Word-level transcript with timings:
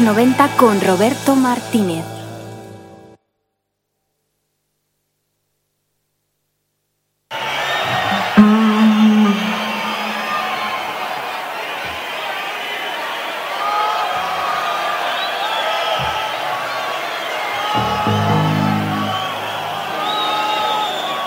los 0.00 0.16
90 0.16 0.48
con 0.56 0.80
Roberto 0.80 1.34
Martínez. 1.34 2.04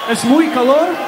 Es 0.10 0.26
muy 0.26 0.50
calor. 0.50 1.01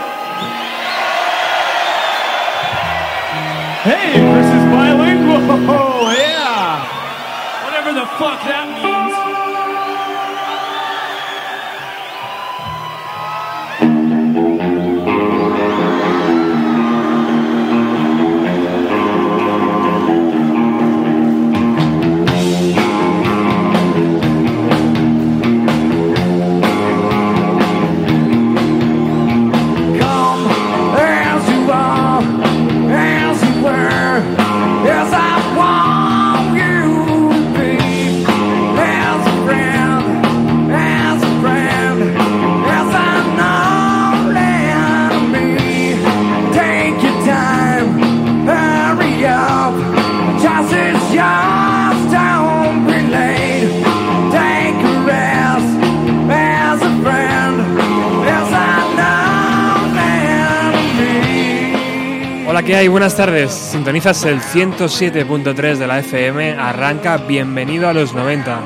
Buenas 63.03 63.17
tardes. 63.17 63.51
Sintonizas 63.51 64.23
el 64.23 64.39
107.3 64.39 65.75
de 65.75 65.87
la 65.87 65.99
FM. 65.99 66.53
Arranca 66.53 67.17
Bienvenido 67.17 67.89
a 67.89 67.93
los 67.93 68.13
90. 68.13 68.61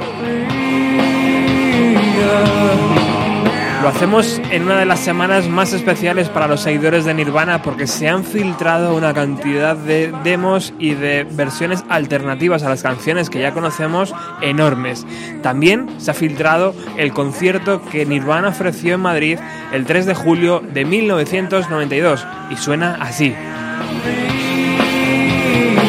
Lo 3.82 3.88
hacemos 3.88 4.40
en 4.52 4.62
una 4.62 4.78
de 4.78 4.86
las 4.86 5.00
semanas 5.00 5.48
más 5.48 5.74
especiales 5.74 6.30
para 6.30 6.48
los 6.48 6.62
seguidores 6.62 7.04
de 7.06 7.16
Nirvana 7.16 7.64
porque 7.64 7.88
se 7.88 8.10
han 8.10 8.24
filtrado 8.24 8.96
una 8.96 9.12
cantidad 9.12 9.76
de 9.76 10.14
demos 10.24 10.72
y 10.78 10.94
de 10.94 11.24
versiones 11.24 11.84
alternativas 11.90 12.62
a 12.62 12.70
las 12.70 12.84
canciones 12.84 13.32
que 13.32 13.42
ya 13.42 13.56
conocemos 13.56 14.14
enormes. 14.42 15.08
También 15.42 15.90
se 16.00 16.12
ha 16.12 16.14
filtrado 16.14 16.76
el 16.96 17.12
concierto 17.12 17.82
que 17.92 18.06
Nirvana 18.06 18.50
ofreció 18.50 18.94
en 18.94 19.02
Madrid 19.02 19.40
el 19.72 19.88
3 19.88 20.06
de 20.06 20.14
julio 20.14 20.60
de 20.60 20.86
1992 20.86 22.28
y 22.52 22.58
suena 22.58 23.00
así. 23.02 23.34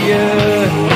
No, 0.08 0.87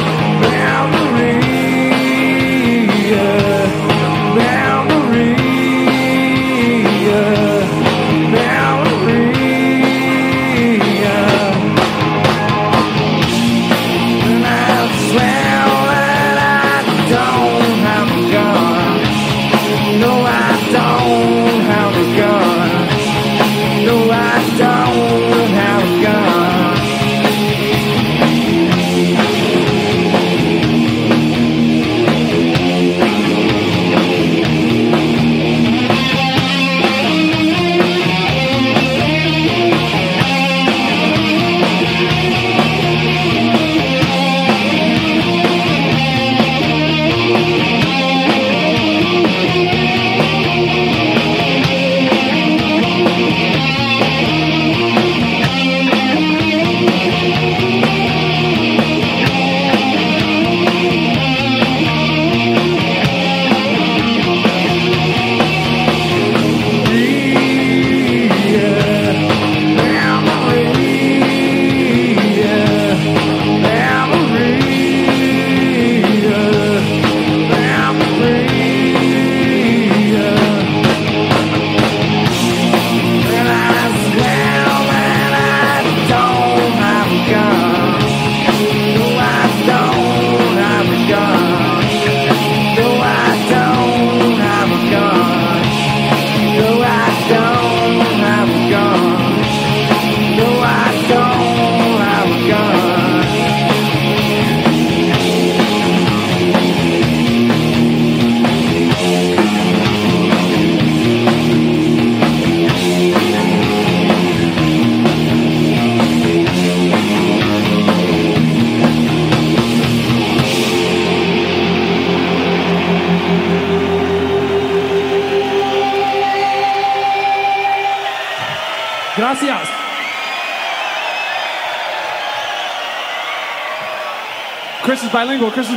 Chris 134.84 135.04
is 135.04 135.12
bilingual. 135.12 135.52
Chris. 135.52 135.68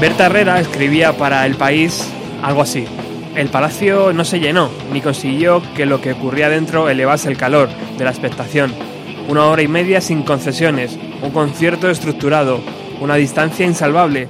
Berta 0.00 0.24
Herrera 0.24 0.58
escribía 0.58 1.12
para 1.18 1.44
El 1.44 1.56
País 1.56 2.10
algo 2.42 2.62
así. 2.62 2.86
El 3.36 3.48
palacio 3.50 4.14
no 4.14 4.24
se 4.24 4.40
llenó, 4.40 4.70
ni 4.90 5.02
consiguió 5.02 5.62
que 5.74 5.84
lo 5.84 6.00
que 6.00 6.12
ocurría 6.12 6.48
dentro 6.48 6.88
elevase 6.88 7.28
el 7.28 7.36
calor 7.36 7.68
de 7.98 8.04
la 8.04 8.10
expectación. 8.10 8.72
Una 9.28 9.44
hora 9.48 9.60
y 9.60 9.68
media 9.68 10.00
sin 10.00 10.22
concesiones, 10.22 10.98
un 11.22 11.30
concierto 11.32 11.90
estructurado, 11.90 12.60
una 13.00 13.16
distancia 13.16 13.66
insalvable 13.66 14.28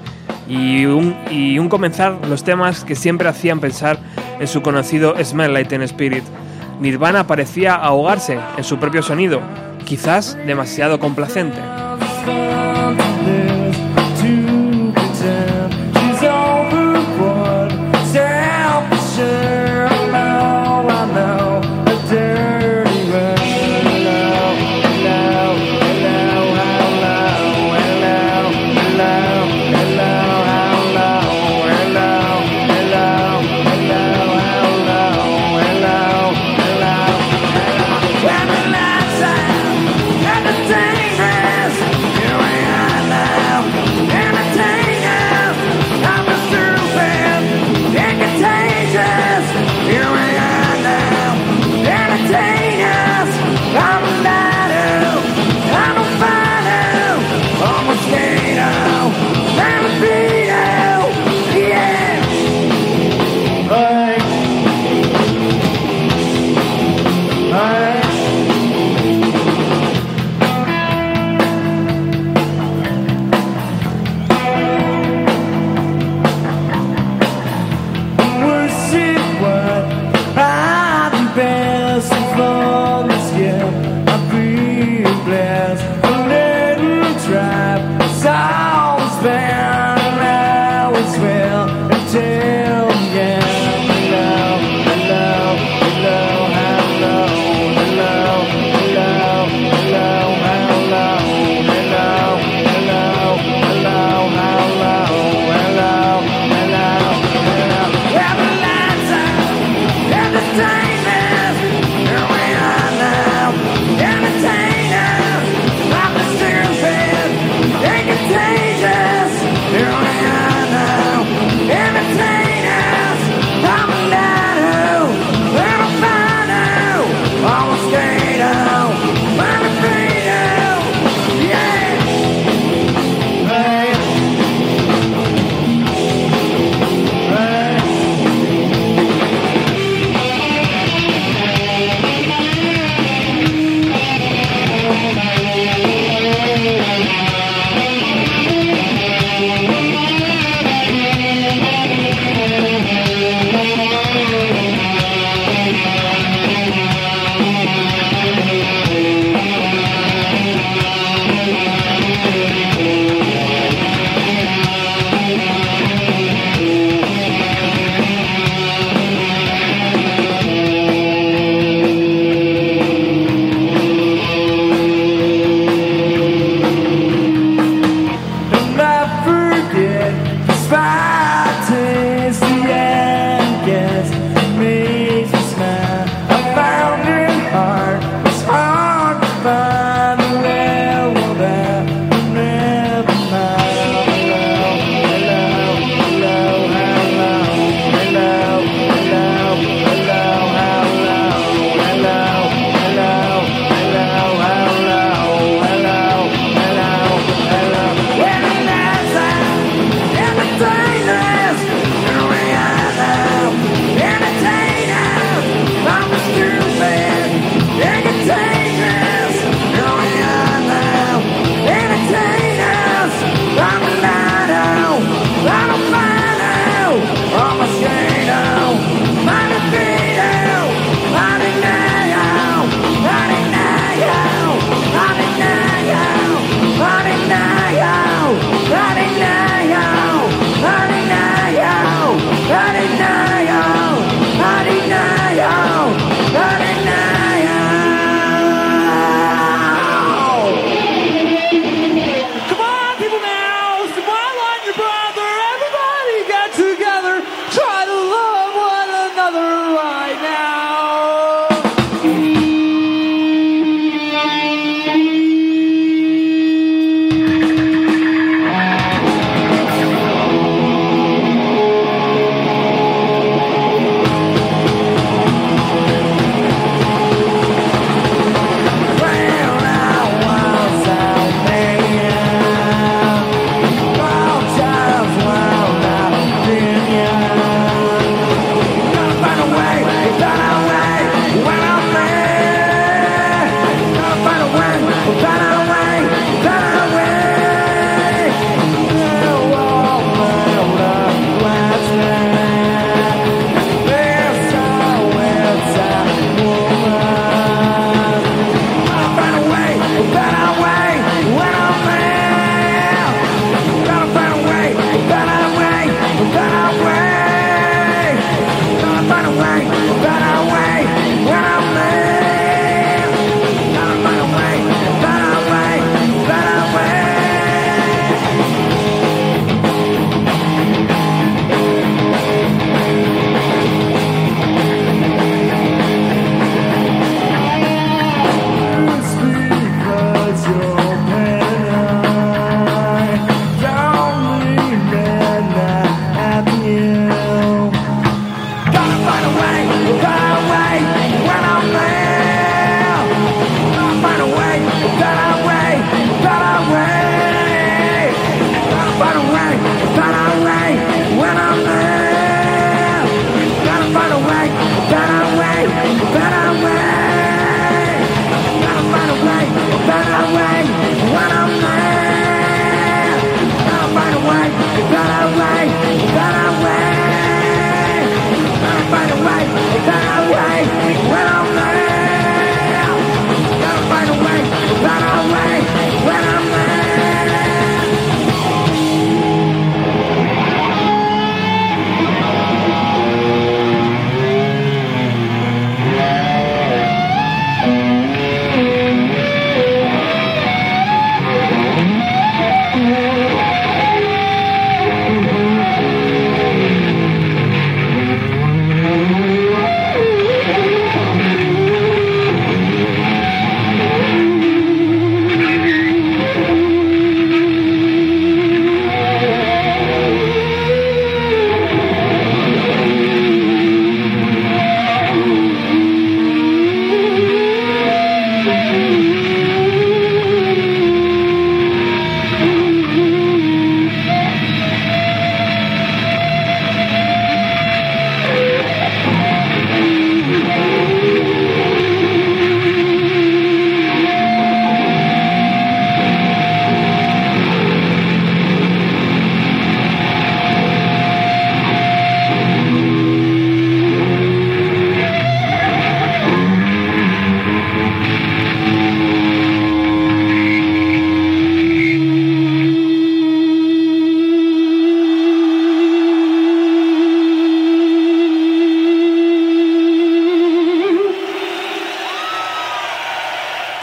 y 0.50 0.85
un, 0.87 1.69
comenzar 1.69 2.26
los 2.29 2.43
temas 2.43 2.85
que 2.85 2.97
siempre 2.97 3.29
hacían 3.29 3.61
pensar 3.61 4.00
en 4.41 4.49
su 4.49 4.62
conocido 4.62 5.14
Smell 5.23 5.52
Like 5.52 5.69
Teen 5.69 5.82
Spirit. 5.82 6.25
Nirvana 6.81 7.26
parecía 7.26 7.75
ahogarse 7.76 8.38
en 8.56 8.64
su 8.64 8.79
propio 8.79 9.02
sonido, 9.02 9.41
quizás 9.85 10.37
demasiado 10.47 10.99
complacente. 10.99 11.61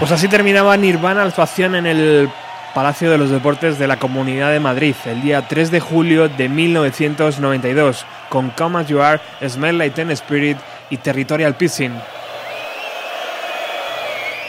Pues 0.07 0.21
así 0.21 0.29
terminaba 0.29 0.77
Nirvana 0.77 1.23
actuación 1.23 1.75
en 1.75 1.85
el 1.85 2.29
Palacio 2.73 3.11
de 3.11 3.17
los 3.17 3.29
Deportes 3.29 3.77
de 3.77 3.87
la 3.89 3.99
Comunidad 3.99 4.53
de 4.53 4.61
Madrid 4.61 4.95
el 5.03 5.21
día 5.21 5.45
3 5.45 5.69
de 5.69 5.81
julio 5.81 6.29
de 6.29 6.47
1992 6.47 8.05
con 8.29 8.51
Come 8.51 8.79
As 8.79 8.87
You 8.87 9.01
Are, 9.01 9.19
Smell 9.45 9.77
Like 9.77 9.95
Teen 9.95 10.09
Spirit 10.11 10.57
y 10.89 10.95
Territorial 10.95 11.55
Pissing. 11.55 11.91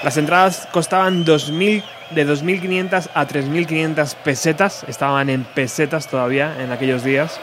Las 0.04 0.16
entradas 0.16 0.68
costaban 0.70 1.24
2000 1.24 1.82
de 2.10 2.24
2.500 2.24 3.08
a 3.12 3.26
3.500 3.26 4.14
pesetas, 4.14 4.84
estaban 4.86 5.28
en 5.28 5.42
pesetas 5.42 6.06
todavía 6.06 6.54
en 6.62 6.70
aquellos 6.70 7.02
días. 7.02 7.40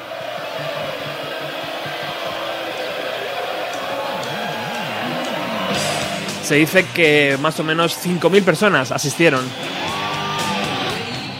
Se 6.46 6.54
dice 6.54 6.86
que 6.94 7.40
más 7.42 7.60
o 7.60 7.64
menos 7.64 7.98
5.000 8.06 8.44
personas 8.44 8.92
asistieron. 8.92 9.44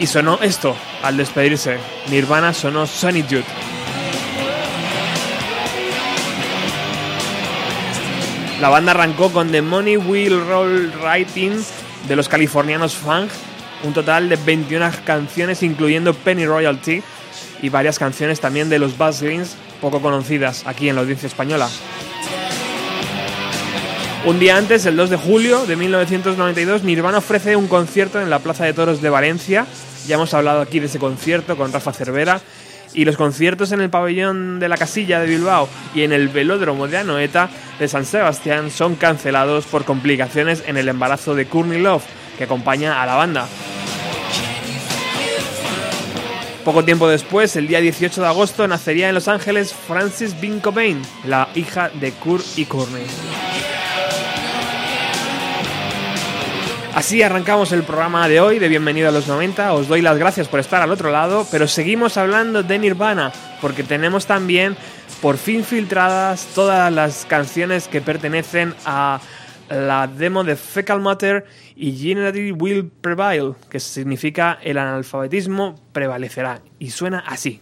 Y 0.00 0.08
sonó 0.08 0.40
esto 0.42 0.74
al 1.00 1.16
despedirse. 1.16 1.78
Nirvana 2.10 2.52
sonó 2.52 2.88
Sonic 2.88 3.28
Youth. 3.28 3.44
La 8.60 8.68
banda 8.68 8.90
arrancó 8.90 9.30
con 9.30 9.52
The 9.52 9.62
Money 9.62 9.96
Will 9.96 10.44
Roll 10.44 10.92
Writing 11.00 11.52
de 12.08 12.16
los 12.16 12.28
californianos 12.28 12.96
Funk, 12.96 13.30
un 13.84 13.94
total 13.94 14.28
de 14.28 14.34
21 14.34 14.90
canciones 15.04 15.62
incluyendo 15.62 16.14
Penny 16.14 16.46
Royalty 16.46 17.00
y 17.62 17.68
varias 17.68 18.00
canciones 18.00 18.40
también 18.40 18.68
de 18.68 18.80
los 18.80 18.98
Buzzlings 18.98 19.56
poco 19.80 20.02
conocidas 20.02 20.64
aquí 20.66 20.88
en 20.88 20.96
la 20.96 21.02
audiencia 21.02 21.28
española. 21.28 21.68
Un 24.26 24.40
día 24.40 24.56
antes, 24.56 24.84
el 24.86 24.96
2 24.96 25.10
de 25.10 25.16
julio 25.16 25.66
de 25.66 25.76
1992, 25.76 26.82
Nirvana 26.82 27.18
ofrece 27.18 27.54
un 27.54 27.68
concierto 27.68 28.20
en 28.20 28.28
la 28.28 28.40
Plaza 28.40 28.64
de 28.64 28.72
Toros 28.72 29.00
de 29.00 29.08
Valencia. 29.08 29.68
Ya 30.08 30.16
hemos 30.16 30.34
hablado 30.34 30.62
aquí 30.62 30.80
de 30.80 30.86
ese 30.86 30.98
concierto 30.98 31.56
con 31.56 31.72
Rafa 31.72 31.92
Cervera. 31.92 32.40
Y 32.92 33.04
los 33.04 33.16
conciertos 33.16 33.70
en 33.70 33.80
el 33.82 33.88
pabellón 33.88 34.58
de 34.58 34.68
la 34.68 34.76
Casilla 34.76 35.20
de 35.20 35.28
Bilbao 35.28 35.68
y 35.94 36.02
en 36.02 36.12
el 36.12 36.28
velódromo 36.28 36.88
de 36.88 36.96
Anoeta 36.96 37.50
de 37.78 37.86
San 37.86 38.04
Sebastián 38.04 38.72
son 38.72 38.96
cancelados 38.96 39.64
por 39.66 39.84
complicaciones 39.84 40.64
en 40.66 40.76
el 40.76 40.88
embarazo 40.88 41.36
de 41.36 41.46
Courtney 41.46 41.80
Love, 41.80 42.02
que 42.36 42.44
acompaña 42.44 43.00
a 43.00 43.06
la 43.06 43.14
banda. 43.14 43.46
Poco 46.64 46.84
tiempo 46.84 47.06
después, 47.06 47.54
el 47.54 47.68
día 47.68 47.80
18 47.80 48.22
de 48.22 48.26
agosto, 48.26 48.66
nacería 48.66 49.08
en 49.08 49.14
Los 49.14 49.28
Ángeles 49.28 49.72
Frances 49.72 50.40
Bean 50.40 50.58
Cobain, 50.58 51.00
la 51.24 51.48
hija 51.54 51.90
de 51.90 52.10
Kurt 52.10 52.44
y 52.56 52.64
Courtney. 52.64 53.06
Así 56.96 57.22
arrancamos 57.22 57.72
el 57.72 57.82
programa 57.82 58.26
de 58.26 58.40
hoy 58.40 58.58
de 58.58 58.68
Bienvenido 58.70 59.10
a 59.10 59.12
los 59.12 59.28
90. 59.28 59.74
Os 59.74 59.86
doy 59.86 60.00
las 60.00 60.16
gracias 60.16 60.48
por 60.48 60.60
estar 60.60 60.80
al 60.80 60.90
otro 60.90 61.10
lado, 61.10 61.46
pero 61.50 61.68
seguimos 61.68 62.16
hablando 62.16 62.62
de 62.62 62.78
Nirvana, 62.78 63.34
porque 63.60 63.82
tenemos 63.82 64.24
también 64.24 64.74
por 65.20 65.36
fin 65.36 65.62
filtradas 65.62 66.46
todas 66.54 66.90
las 66.90 67.26
canciones 67.26 67.86
que 67.86 68.00
pertenecen 68.00 68.74
a 68.86 69.20
la 69.68 70.06
demo 70.06 70.42
de 70.42 70.56
Fecal 70.56 71.02
Matter 71.02 71.44
y 71.76 71.92
Generally 71.92 72.52
Will 72.52 72.86
Prevail, 72.88 73.56
que 73.68 73.78
significa 73.78 74.58
el 74.62 74.78
analfabetismo 74.78 75.74
prevalecerá. 75.92 76.62
Y 76.78 76.92
suena 76.92 77.18
así. 77.26 77.60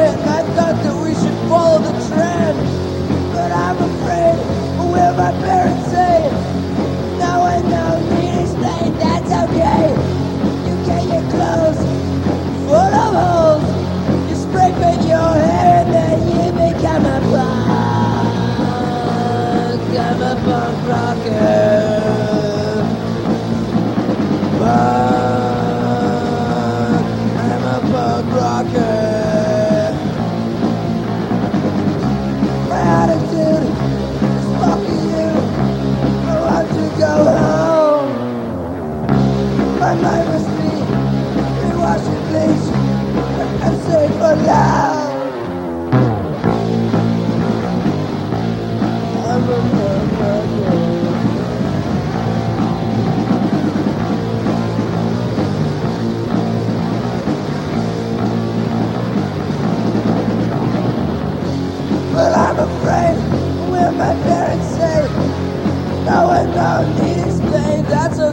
It, 0.00 0.08
and 0.08 0.30
I 0.30 0.42
thought 0.54 0.82
that. 0.82 0.91
we 0.91 0.91
should 0.91 0.91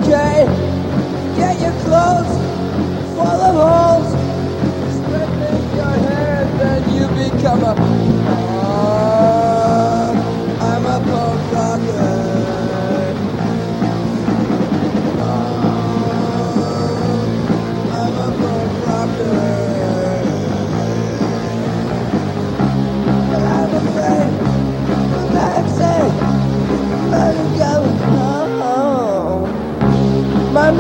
okay 0.09 0.45
Get 1.37 1.61
your 1.61 1.71
clothes. 1.83 2.37
Full 3.15 3.41
of 3.47 3.55
holes 3.55 4.18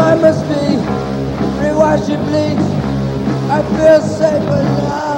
I 0.09 0.15
must 0.15 0.41
be. 0.49 0.55
Free 1.59 1.71
she 2.03 2.15
bleeds. 2.15 2.67
I 3.51 3.61
feel 3.77 4.01
safe 4.01 4.41
alive. 4.41 5.08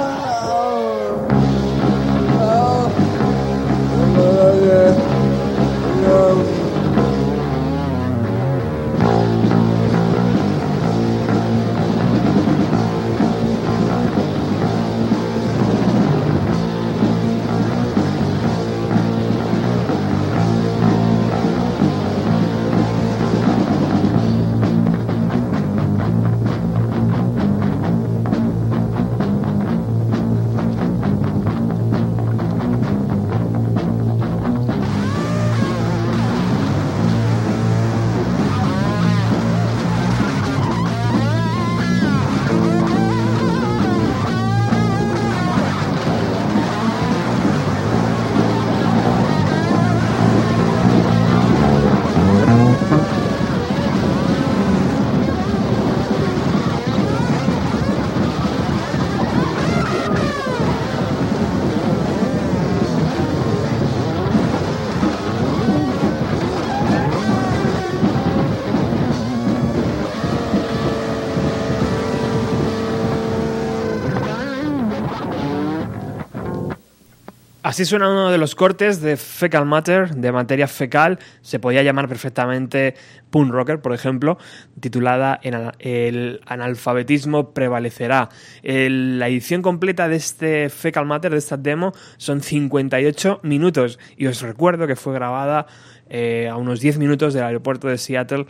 Así 77.72 77.86
suena 77.86 78.10
uno 78.10 78.30
de 78.30 78.36
los 78.36 78.54
cortes 78.54 79.00
de 79.00 79.16
Fecal 79.16 79.64
Matter, 79.64 80.14
de 80.14 80.30
materia 80.30 80.68
fecal. 80.68 81.18
Se 81.40 81.58
podía 81.58 81.82
llamar 81.82 82.06
perfectamente 82.06 82.94
Punk 83.30 83.50
Rocker, 83.50 83.80
por 83.80 83.94
ejemplo, 83.94 84.36
titulada 84.78 85.40
El 85.42 86.42
analfabetismo 86.44 87.54
prevalecerá. 87.54 88.28
La 88.62 89.28
edición 89.28 89.62
completa 89.62 90.06
de 90.06 90.16
este 90.16 90.68
Fecal 90.68 91.06
Matter, 91.06 91.32
de 91.32 91.38
esta 91.38 91.56
demo, 91.56 91.94
son 92.18 92.42
58 92.42 93.40
minutos. 93.42 93.98
Y 94.18 94.26
os 94.26 94.42
recuerdo 94.42 94.86
que 94.86 94.94
fue 94.94 95.14
grabada 95.14 95.64
eh, 96.10 96.50
a 96.52 96.56
unos 96.56 96.80
10 96.80 96.98
minutos 96.98 97.32
del 97.32 97.44
aeropuerto 97.44 97.88
de 97.88 97.96
Seattle 97.96 98.44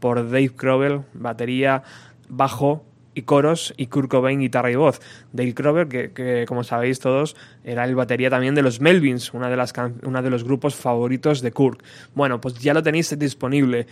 por 0.00 0.30
Dave 0.30 0.54
Crowell, 0.56 1.02
batería, 1.12 1.82
bajo 2.26 2.86
y 3.14 3.22
coros, 3.22 3.74
y 3.76 3.86
Kurt 3.86 4.10
Cobain, 4.10 4.40
guitarra 4.40 4.70
y 4.70 4.76
voz. 4.76 5.00
Dave 5.32 5.54
Crover, 5.54 5.88
que, 5.88 6.44
como 6.48 6.64
sabéis 6.64 6.98
todos, 7.00 7.36
era 7.64 7.84
el 7.84 7.94
batería 7.94 8.30
también 8.30 8.54
de 8.54 8.62
los 8.62 8.80
Melvins, 8.80 9.34
una 9.34 9.50
de, 9.50 9.56
las 9.56 9.72
una 10.02 10.22
de 10.22 10.30
los 10.30 10.44
grupos 10.44 10.74
favoritos 10.74 11.42
de 11.42 11.52
Kurt. 11.52 11.82
Bueno, 12.14 12.40
pues 12.40 12.54
ya 12.54 12.74
lo 12.74 12.82
tenéis 12.82 13.18
disponible. 13.18 13.86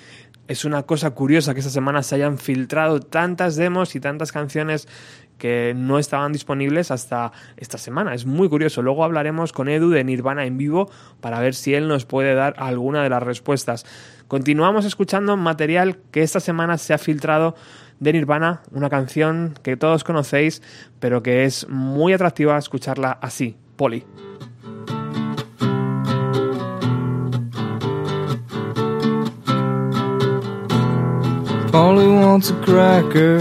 Es 0.49 0.65
una 0.65 0.83
cosa 0.83 1.11
curiosa 1.11 1.55
que 1.55 1.61
esta 1.61 1.71
semana 1.71 2.03
se 2.03 2.17
hayan 2.17 2.39
filtrado 2.39 3.01
tantas 3.01 3.57
demos 3.57 3.95
y 3.95 4.01
tantas 4.01 4.33
canciones 4.33 4.89
que 5.41 5.73
no 5.75 5.99
estaban 5.99 6.33
disponibles 6.33 6.91
hasta 6.91 7.33
esta 7.57 7.79
semana. 7.79 8.15
Es 8.15 8.27
muy 8.27 8.49
curioso. 8.49 8.83
Luego 8.83 9.05
hablaremos 9.05 9.53
con 9.53 9.69
Edu 9.69 9.91
de 9.91 10.05
Nirvana 10.05 10.45
en 10.45 10.57
vivo 10.57 10.91
para 11.21 11.41
ver 11.41 11.55
si 11.55 11.75
él 11.75 11.89
nos 11.89 12.05
puede 12.05 12.35
dar 12.35 12.55
alguna 12.59 13.03
de 13.03 13.09
las 13.09 13.23
respuestas. 13.23 13.87
Continuamos 14.29 14.85
escuchando 14.85 15.37
material 15.37 15.99
que 16.13 16.23
esta 16.23 16.39
semana 16.39 16.79
se 16.79 16.95
ha 16.95 16.99
filtrado 16.99 17.57
de 18.01 18.13
Nirvana, 18.13 18.63
una 18.73 18.91
canción 18.91 19.55
que 19.63 19.77
todos 19.77 20.05
conocéis, 20.05 20.63
pero 20.99 21.23
que 21.23 21.45
es 21.45 21.69
muy 21.69 22.13
atractiva 22.13 22.59
escucharla 22.59 23.13
así, 23.21 23.57
Poli. 23.77 24.05
Polly 31.71 32.09
wants 32.09 32.51
a 32.51 32.55
cracker. 32.63 33.39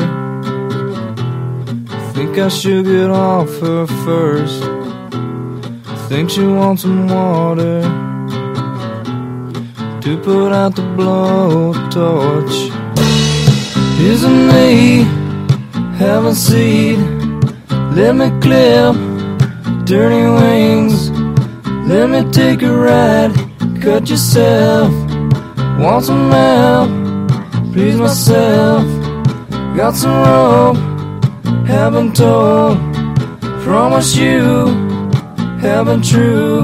Think 2.14 2.38
I 2.38 2.48
should 2.50 2.86
get 2.86 3.10
off 3.10 3.50
her 3.60 3.88
first. 4.06 4.64
Think 6.10 6.30
she 6.30 6.46
wants 6.46 6.84
some 6.84 7.08
water 7.08 7.82
to 10.02 10.18
put 10.24 10.52
out 10.52 10.76
the 10.76 10.84
blowtorch. 10.96 12.79
A 14.02 14.30
knee, 14.30 15.04
have 15.98 16.36
seed? 16.36 17.00
Let 17.96 18.16
me 18.16 18.30
clip 18.42 18.96
dirty 19.86 20.24
wings. 20.40 21.12
Let 21.88 22.10
me 22.10 22.30
take 22.32 22.62
a 22.62 22.72
ride. 22.72 23.34
Cut 23.82 24.10
yourself. 24.10 24.92
Want 25.80 26.06
some 26.06 26.32
help? 26.32 27.10
please 27.74 27.98
myself. 27.98 28.84
Got 29.76 29.96
some 29.96 30.12
rope, 30.12 30.78
haven't 31.66 32.16
told. 32.16 32.78
Promise 33.64 34.16
you, 34.16 34.68
haven't 35.62 36.04
true. 36.04 36.64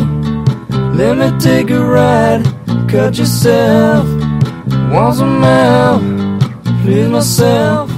Let 0.94 1.18
me 1.18 1.40
take 1.40 1.70
a 1.70 1.80
ride, 1.80 2.44
cut 2.90 3.18
yourself. 3.18 4.06
Want 4.92 5.16
some 5.16 5.42
help, 5.42 6.02
please 6.86 7.10
myself. 7.10 7.90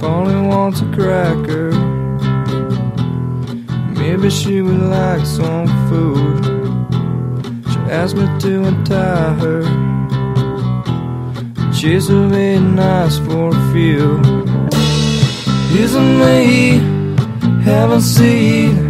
Polly 0.00 0.34
wants 0.48 0.80
a 0.80 0.86
cracker. 0.96 1.70
Maybe 4.00 4.30
she 4.30 4.60
would 4.62 4.82
like 4.98 5.24
some 5.24 5.68
food. 5.88 6.44
She 7.70 7.78
asked 7.98 8.16
me 8.16 8.26
to 8.40 8.64
untie 8.64 9.34
her. 9.44 9.62
She's 11.72 12.10
a 12.10 12.28
bit 12.28 12.58
nice 12.58 13.18
for 13.18 13.50
a 13.50 13.72
few. 13.72 14.18
Isn't 15.84 16.18
me 16.18 17.62
having 17.62 18.00
seen? 18.00 18.89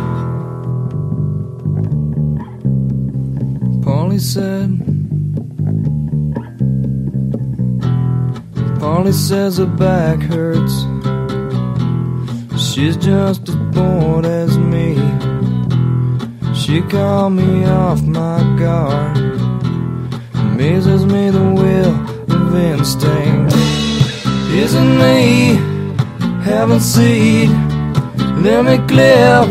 Polly 4.11 4.19
said. 4.19 4.77
Polly 8.77 9.13
says 9.13 9.57
her 9.57 9.65
back 9.65 10.19
hurts. 10.19 10.81
She's 12.61 12.97
just 12.97 13.47
as 13.47 13.55
bored 13.73 14.25
as 14.25 14.57
me. 14.57 14.95
She 16.53 16.81
called 16.81 17.31
me 17.33 17.63
off 17.63 18.01
my 18.01 18.39
guard. 18.59 19.15
Amazes 20.33 21.05
me 21.05 21.29
the 21.29 21.47
will 21.61 21.95
of 22.35 22.53
instinct. 22.53 23.55
Isn't 24.53 24.97
me 24.97 25.55
having 26.43 26.81
seed? 26.81 27.49
Let 28.43 28.65
me 28.65 28.77
clip 28.89 29.47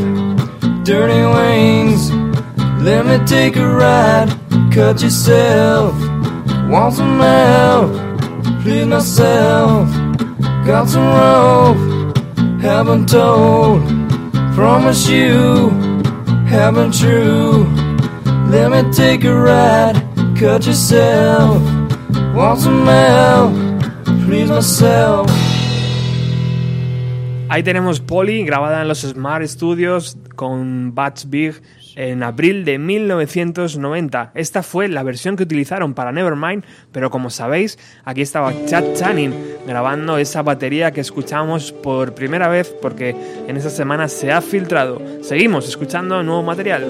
dirty 0.84 1.24
wings. 1.34 2.12
Let 2.84 3.06
me 3.06 3.26
take 3.26 3.56
a 3.56 3.66
ride. 3.66 4.39
Cut 4.72 5.02
yourself. 5.02 5.94
Want 6.68 6.94
some 6.94 7.18
help? 7.18 7.90
Please 8.62 8.86
myself. 8.86 9.88
Got 10.64 10.88
some 10.88 11.08
rope. 11.12 12.16
Haven't 12.62 13.08
told. 13.08 13.82
Promise 14.54 15.08
you. 15.08 15.70
Haven't 16.46 16.94
true. 16.94 17.66
Let 18.48 18.70
me 18.70 18.92
take 18.92 19.24
a 19.24 19.34
ride. 19.34 19.96
Cut 20.38 20.64
yourself. 20.64 21.60
Want 22.34 22.60
some 22.60 22.86
help? 22.86 23.52
Please 24.24 24.50
myself. 24.50 25.28
Ahí 27.48 27.64
tenemos 27.64 27.98
Polly, 27.98 28.44
grabada 28.44 28.82
en 28.82 28.86
los 28.86 29.00
Smart 29.00 29.44
Studios 29.48 30.16
con 30.36 30.94
Bats 30.94 31.28
Big 31.28 31.60
en 32.00 32.22
abril 32.22 32.64
de 32.64 32.78
1990. 32.78 34.32
Esta 34.34 34.62
fue 34.62 34.88
la 34.88 35.02
versión 35.02 35.36
que 35.36 35.42
utilizaron 35.42 35.92
para 35.92 36.12
Nevermind, 36.12 36.64
pero 36.92 37.10
como 37.10 37.28
sabéis, 37.28 37.78
aquí 38.04 38.22
estaba 38.22 38.54
Chad 38.64 38.94
Channing 38.94 39.34
grabando 39.66 40.16
esa 40.16 40.42
batería 40.42 40.92
que 40.92 41.02
escuchamos 41.02 41.72
por 41.72 42.14
primera 42.14 42.48
vez 42.48 42.74
porque 42.80 43.14
en 43.46 43.56
esta 43.56 43.70
semana 43.70 44.08
se 44.08 44.32
ha 44.32 44.40
filtrado. 44.40 45.02
Seguimos 45.20 45.68
escuchando 45.68 46.22
nuevo 46.22 46.42
material. 46.42 46.86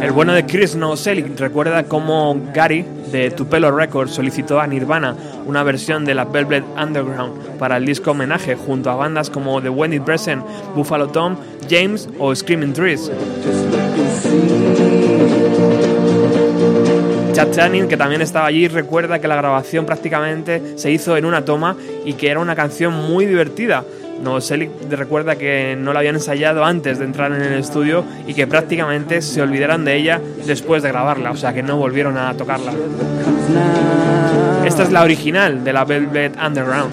El 0.00 0.12
bueno 0.12 0.32
de 0.32 0.46
Chris 0.46 0.74
Novoselic 0.76 1.38
recuerda 1.38 1.84
cómo 1.84 2.40
Gary 2.54 2.84
de 3.12 3.30
Tupelo 3.30 3.70
Records 3.70 4.12
solicitó 4.12 4.58
a 4.58 4.66
Nirvana 4.66 5.14
una 5.46 5.62
versión 5.62 6.04
de 6.04 6.14
la 6.14 6.24
Velvet 6.24 6.64
Underground 6.80 7.58
para 7.58 7.76
el 7.76 7.84
disco 7.84 8.12
homenaje 8.12 8.54
junto 8.54 8.90
a 8.90 8.94
bandas 8.94 9.28
como 9.28 9.60
The 9.60 9.68
Wendy 9.68 10.00
Present, 10.00 10.42
Buffalo 10.74 11.08
Tom, 11.08 11.36
James 11.68 12.08
o 12.18 12.34
Screaming 12.34 12.72
Trees. 12.72 13.10
Chad 17.32 17.50
Channing, 17.50 17.88
que 17.88 17.98
también 17.98 18.22
estaba 18.22 18.46
allí, 18.46 18.66
recuerda 18.68 19.18
que 19.18 19.28
la 19.28 19.36
grabación 19.36 19.84
prácticamente 19.84 20.78
se 20.78 20.90
hizo 20.90 21.16
en 21.18 21.26
una 21.26 21.44
toma 21.44 21.76
y 22.06 22.14
que 22.14 22.30
era 22.30 22.40
una 22.40 22.56
canción 22.56 22.94
muy 22.94 23.26
divertida. 23.26 23.84
Novoselic 24.22 24.70
recuerda 24.90 25.36
que 25.36 25.76
no 25.78 25.92
la 25.92 26.00
habían 26.00 26.16
ensayado 26.16 26.64
antes 26.64 26.98
de 26.98 27.04
entrar 27.04 27.32
en 27.32 27.42
el 27.42 27.58
estudio 27.58 28.04
y 28.26 28.34
que 28.34 28.46
prácticamente 28.46 29.22
se 29.22 29.42
olvidaron 29.42 29.84
de 29.84 29.96
ella 29.96 30.20
después 30.46 30.82
de 30.82 30.88
grabarla, 30.88 31.30
o 31.30 31.36
sea 31.36 31.52
que 31.52 31.62
no 31.62 31.76
volvieron 31.76 32.16
a 32.16 32.34
tocarla. 32.34 32.72
Esta 34.64 34.82
es 34.82 34.90
la 34.90 35.02
original 35.02 35.62
de 35.62 35.72
la 35.72 35.84
Velvet 35.84 36.36
Underground. 36.44 36.92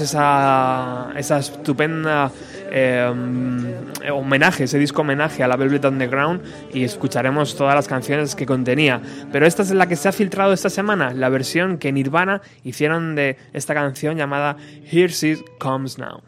Esa, 0.00 1.12
esa 1.16 1.38
estupenda 1.38 2.30
eh, 2.70 3.10
homenaje, 4.12 4.64
ese 4.64 4.78
disco 4.78 5.02
homenaje 5.02 5.42
a 5.42 5.48
la 5.48 5.56
Velvet 5.56 5.84
Underground 5.84 6.42
y 6.72 6.84
escucharemos 6.84 7.56
todas 7.56 7.74
las 7.74 7.88
canciones 7.88 8.34
que 8.34 8.46
contenía. 8.46 9.00
Pero 9.32 9.46
esta 9.46 9.62
es 9.62 9.70
la 9.70 9.86
que 9.86 9.96
se 9.96 10.08
ha 10.08 10.12
filtrado 10.12 10.52
esta 10.52 10.70
semana, 10.70 11.12
la 11.14 11.28
versión 11.28 11.78
que 11.78 11.92
Nirvana 11.92 12.42
hicieron 12.62 13.14
de 13.14 13.36
esta 13.52 13.74
canción 13.74 14.16
llamada 14.16 14.56
Here 14.90 15.08
She 15.08 15.38
Comes. 15.58 15.98
Now, 15.98 16.22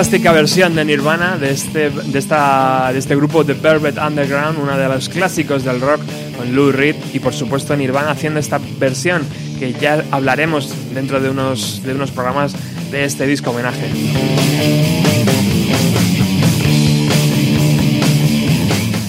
Fantástica 0.00 0.32
versión 0.32 0.74
de 0.74 0.82
Nirvana 0.82 1.36
de 1.36 1.50
este, 1.50 1.90
de 1.90 2.18
esta, 2.18 2.90
de 2.90 2.98
este 2.98 3.14
grupo 3.14 3.44
de 3.44 3.52
Velvet 3.52 3.98
Underground, 3.98 4.58
uno 4.58 4.78
de 4.78 4.88
los 4.88 5.10
clásicos 5.10 5.62
del 5.62 5.78
rock 5.78 6.00
con 6.38 6.56
Lou 6.56 6.72
Reed 6.72 6.96
y 7.12 7.18
por 7.18 7.34
supuesto 7.34 7.76
Nirvana 7.76 8.12
haciendo 8.12 8.40
esta 8.40 8.58
versión 8.78 9.20
que 9.58 9.74
ya 9.74 10.02
hablaremos 10.10 10.74
dentro 10.94 11.20
de 11.20 11.28
unos, 11.28 11.82
de 11.82 11.92
unos 11.92 12.12
programas 12.12 12.54
de 12.90 13.04
este 13.04 13.26
disco 13.26 13.50
homenaje. 13.50 13.90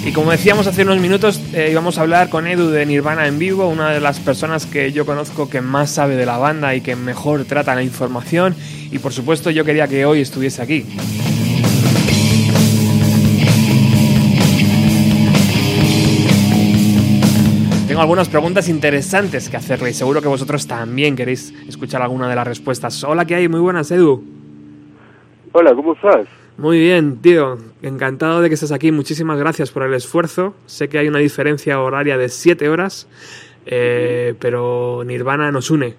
Y 0.06 0.12
como 0.12 0.32
decíamos 0.32 0.68
hace 0.68 0.82
unos 0.82 1.00
minutos, 1.00 1.40
eh, 1.54 1.70
íbamos 1.72 1.98
a 1.98 2.02
hablar 2.02 2.28
con 2.28 2.48
Edu 2.48 2.70
de 2.70 2.86
Nirvana 2.86 3.28
en 3.28 3.40
vivo, 3.40 3.70
una 3.70 3.92
de 3.92 4.02
las 4.02 4.20
personas 4.20 4.66
que 4.66 4.92
yo 4.92 5.06
conozco 5.06 5.50
que 5.50 5.62
más 5.62 5.90
sabe 5.90 6.18
de 6.18 6.26
la 6.26 6.38
banda 6.38 6.76
y 6.76 6.82
que 6.82 6.98
mejor 6.98 7.46
trata 7.46 7.76
la 7.76 7.82
información. 7.82 8.58
Por 9.02 9.14
supuesto 9.14 9.50
yo 9.50 9.66
quería 9.66 9.88
que 9.88 10.06
hoy 10.06 10.22
estuviese 10.22 10.62
aquí. 10.62 10.86
Tengo 17.88 18.02
algunas 18.02 18.30
preguntas 18.30 18.70
interesantes 18.70 19.50
que 19.50 19.58
hacerle 19.58 19.90
y 19.90 19.94
seguro 19.94 20.22
que 20.22 20.28
vosotros 20.28 20.66
también 20.66 21.16
queréis 21.16 21.54
escuchar 21.68 22.02
alguna 22.02 22.30
de 22.30 22.36
las 22.36 22.48
respuestas. 22.48 23.04
Hola, 23.04 23.26
¿qué 23.26 23.36
hay? 23.36 23.50
Muy 23.50 23.60
buenas, 23.60 23.92
Edu. 23.92 24.24
Hola, 25.52 25.76
¿cómo 25.76 25.94
estás? 25.94 26.28
Muy 26.58 26.80
bien, 26.80 27.18
tío. 27.18 27.58
Encantado 27.82 28.42
de 28.42 28.50
que 28.50 28.54
estés 28.54 28.72
aquí. 28.72 28.92
Muchísimas 28.92 29.38
gracias 29.38 29.72
por 29.72 29.84
el 29.84 29.94
esfuerzo. 29.94 30.54
Sé 30.68 30.88
que 30.88 31.00
hay 31.00 31.08
una 31.08 31.20
diferencia 31.20 31.82
horaria 31.82 32.18
de 32.18 32.30
7 32.30 32.70
horas, 32.70 33.10
eh, 33.66 34.36
pero 34.40 35.04
Nirvana 35.04 35.52
nos 35.52 35.70
une. 35.72 35.96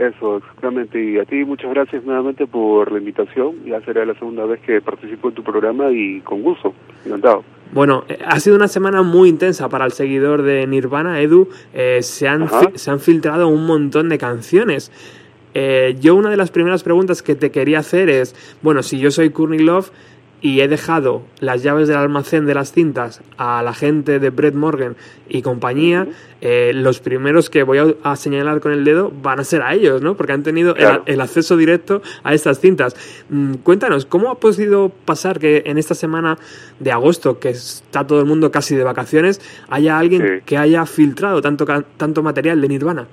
Eso, 0.00 0.38
exactamente. 0.38 0.98
Y 0.98 1.18
a 1.18 1.26
ti 1.26 1.44
muchas 1.44 1.70
gracias 1.70 2.02
nuevamente 2.04 2.46
por 2.46 2.90
la 2.90 2.98
invitación. 2.98 3.66
Ya 3.66 3.82
será 3.82 4.06
la 4.06 4.14
segunda 4.14 4.46
vez 4.46 4.58
que 4.60 4.80
participo 4.80 5.28
en 5.28 5.34
tu 5.34 5.42
programa 5.42 5.90
y 5.92 6.20
con 6.22 6.40
gusto. 6.40 6.72
Encantado. 7.04 7.44
Bueno, 7.72 8.04
eh, 8.08 8.18
ha 8.26 8.40
sido 8.40 8.56
una 8.56 8.68
semana 8.68 9.02
muy 9.02 9.28
intensa 9.28 9.68
para 9.68 9.84
el 9.84 9.92
seguidor 9.92 10.40
de 10.40 10.66
Nirvana, 10.66 11.20
Edu. 11.20 11.50
Eh, 11.74 11.98
se, 12.00 12.26
han 12.26 12.48
se 12.74 12.90
han 12.90 12.98
filtrado 12.98 13.48
un 13.48 13.66
montón 13.66 14.08
de 14.08 14.16
canciones. 14.16 14.90
Eh, 15.52 15.96
yo 16.00 16.14
una 16.14 16.30
de 16.30 16.38
las 16.38 16.50
primeras 16.50 16.82
preguntas 16.82 17.22
que 17.22 17.34
te 17.34 17.50
quería 17.50 17.80
hacer 17.80 18.08
es, 18.08 18.34
bueno, 18.62 18.82
si 18.82 18.98
yo 18.98 19.10
soy 19.10 19.30
Courtney 19.30 19.58
Love 19.58 19.90
y 20.42 20.60
he 20.60 20.68
dejado 20.68 21.22
las 21.40 21.62
llaves 21.62 21.86
del 21.88 21.98
almacén 21.98 22.46
de 22.46 22.54
las 22.54 22.72
cintas 22.72 23.22
a 23.36 23.62
la 23.62 23.74
gente 23.74 24.18
de 24.18 24.30
Brett 24.30 24.54
Morgan 24.54 24.96
y 25.28 25.42
compañía, 25.42 26.06
eh, 26.40 26.72
los 26.74 27.00
primeros 27.00 27.50
que 27.50 27.62
voy 27.62 27.76
a, 27.78 27.86
a 28.02 28.16
señalar 28.16 28.60
con 28.60 28.72
el 28.72 28.82
dedo 28.84 29.12
van 29.22 29.38
a 29.40 29.44
ser 29.44 29.60
a 29.62 29.74
ellos, 29.74 30.00
¿no? 30.00 30.14
Porque 30.16 30.32
han 30.32 30.42
tenido 30.42 30.70
el- 30.70 30.76
Claro. 30.78 31.02
el, 31.04 31.20
acceso 31.20 31.56
directo 31.58 32.00
a 32.24 32.32
estas 32.32 32.58
cintas. 32.58 32.96
Mm, 33.28 33.54
cuéntanos, 33.56 34.06
¿cómo 34.06 34.30
ha 34.30 34.40
podido 34.40 34.88
pasar 35.04 35.38
que 35.38 35.62
en 35.66 35.76
esta 35.76 35.94
semana 35.94 36.38
de 36.78 36.90
agosto, 36.90 37.38
que 37.38 37.50
está 37.50 38.06
todo 38.06 38.20
el 38.20 38.26
mundo 38.26 38.50
casi 38.50 38.74
de 38.74 38.82
vacaciones, 38.84 39.40
haya 39.68 39.98
alguien 39.98 40.22
Sí. 40.22 40.42
que 40.46 40.56
haya 40.56 40.86
filtrado 40.86 41.42
tanto, 41.42 41.66
tanto 41.98 42.22
material 42.22 42.60
de 42.62 42.68
Nirvana? 42.68 43.06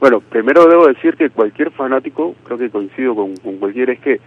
Bueno, 0.00 0.20
primero 0.20 0.66
debo 0.66 0.86
decir 0.88 1.14
que 1.16 1.30
cualquier 1.30 1.70
fanático, 1.70 2.34
creo 2.44 2.58
que 2.58 2.68
coincido 2.68 3.14
con, 3.14 3.34
con 3.38 3.56
cualquiera, 3.56 3.94
es 3.94 4.00
que 4.00 4.20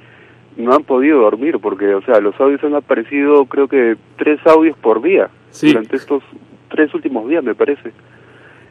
no 0.58 0.74
han 0.74 0.84
podido 0.84 1.20
dormir 1.22 1.60
porque, 1.62 1.94
o 1.96 2.02
sea, 2.02 2.20
los 2.20 2.40
audios 2.40 2.64
han 2.64 2.76
aparecido 2.76 3.46
creo 3.46 3.68
que 3.68 3.96
tres 4.18 4.40
audios 4.46 4.78
por 4.78 5.02
día 5.02 5.30
Sí. 5.52 5.68
durante 5.70 5.96
estos 5.96 6.24
tres 6.70 6.94
últimos 6.94 7.28
días, 7.30 7.44
me 7.44 7.56
parece. 7.56 7.92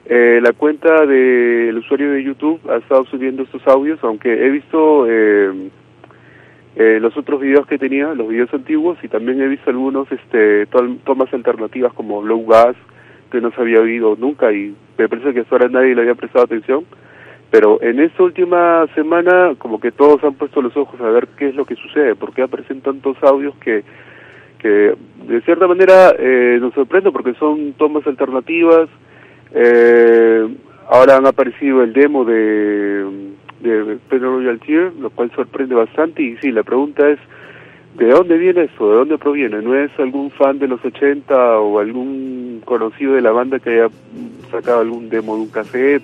Eh, 0.08 0.38
la 0.42 0.52
cuenta 0.52 1.04
del 1.06 1.76
usuario 1.78 2.12
de 2.12 2.22
YouTube 2.22 2.60
ha 2.70 2.76
estado 2.76 3.04
subiendo 3.06 3.42
estos 3.42 3.66
audios, 3.66 3.98
aunque 4.02 4.46
he 4.46 4.50
visto 4.50 5.06
eh, 5.08 5.50
eh, 6.76 6.98
los 7.00 7.16
otros 7.16 7.40
videos 7.40 7.66
que 7.66 7.78
tenía, 7.78 8.14
los 8.14 8.28
videos 8.28 8.52
antiguos, 8.52 8.98
y 9.02 9.08
también 9.08 9.40
he 9.40 9.48
visto 9.48 9.70
algunos 9.70 10.10
este, 10.12 10.66
tom- 10.66 10.98
tomas 10.98 11.32
alternativas 11.32 11.92
como 11.94 12.22
Low 12.22 12.46
Gas, 12.46 12.76
que 13.32 13.40
no 13.40 13.50
se 13.50 13.60
había 13.60 13.80
oído 13.80 14.14
nunca 14.18 14.52
y 14.52 14.74
me 14.98 15.08
parece 15.08 15.32
que 15.34 15.40
hasta 15.40 15.54
ahora 15.56 15.68
nadie 15.68 15.94
le 15.94 16.02
había 16.02 16.14
prestado 16.14 16.44
atención. 16.44 16.84
Pero 17.56 17.80
en 17.80 18.00
esta 18.00 18.22
última 18.22 18.86
semana, 18.94 19.54
como 19.56 19.80
que 19.80 19.90
todos 19.90 20.22
han 20.22 20.34
puesto 20.34 20.60
los 20.60 20.76
ojos 20.76 21.00
a 21.00 21.08
ver 21.08 21.26
qué 21.38 21.48
es 21.48 21.54
lo 21.54 21.64
que 21.64 21.74
sucede, 21.74 22.14
por 22.14 22.34
qué 22.34 22.42
aparecen 22.42 22.82
tantos 22.82 23.16
audios 23.22 23.54
que, 23.56 23.82
que 24.58 24.94
de 25.26 25.40
cierta 25.40 25.66
manera 25.66 26.14
eh, 26.18 26.58
nos 26.60 26.74
sorprende 26.74 27.10
porque 27.12 27.32
son 27.38 27.72
tomas 27.72 28.06
alternativas. 28.06 28.90
Eh, 29.54 30.46
ahora 30.90 31.16
han 31.16 31.26
aparecido 31.26 31.82
el 31.82 31.94
demo 31.94 32.26
de, 32.26 33.06
de 33.60 33.96
Pedro 34.10 34.36
Royal 34.36 34.60
Tier, 34.60 34.92
lo 34.92 35.08
cual 35.08 35.30
sorprende 35.34 35.74
bastante. 35.74 36.22
Y 36.22 36.36
sí, 36.36 36.52
la 36.52 36.62
pregunta 36.62 37.08
es, 37.08 37.18
¿de 37.96 38.06
dónde 38.08 38.36
viene 38.36 38.64
esto? 38.64 38.90
¿De 38.90 38.96
dónde 38.96 39.16
proviene? 39.16 39.62
¿No 39.62 39.74
es 39.74 39.90
algún 39.98 40.30
fan 40.30 40.58
de 40.58 40.68
los 40.68 40.84
80 40.84 41.58
o 41.60 41.78
algún 41.78 42.60
conocido 42.66 43.14
de 43.14 43.22
la 43.22 43.30
banda 43.30 43.60
que 43.60 43.70
haya 43.70 43.88
sacado 44.50 44.80
algún 44.80 45.08
demo 45.08 45.36
de 45.36 45.40
un 45.40 45.48
cassette? 45.48 46.02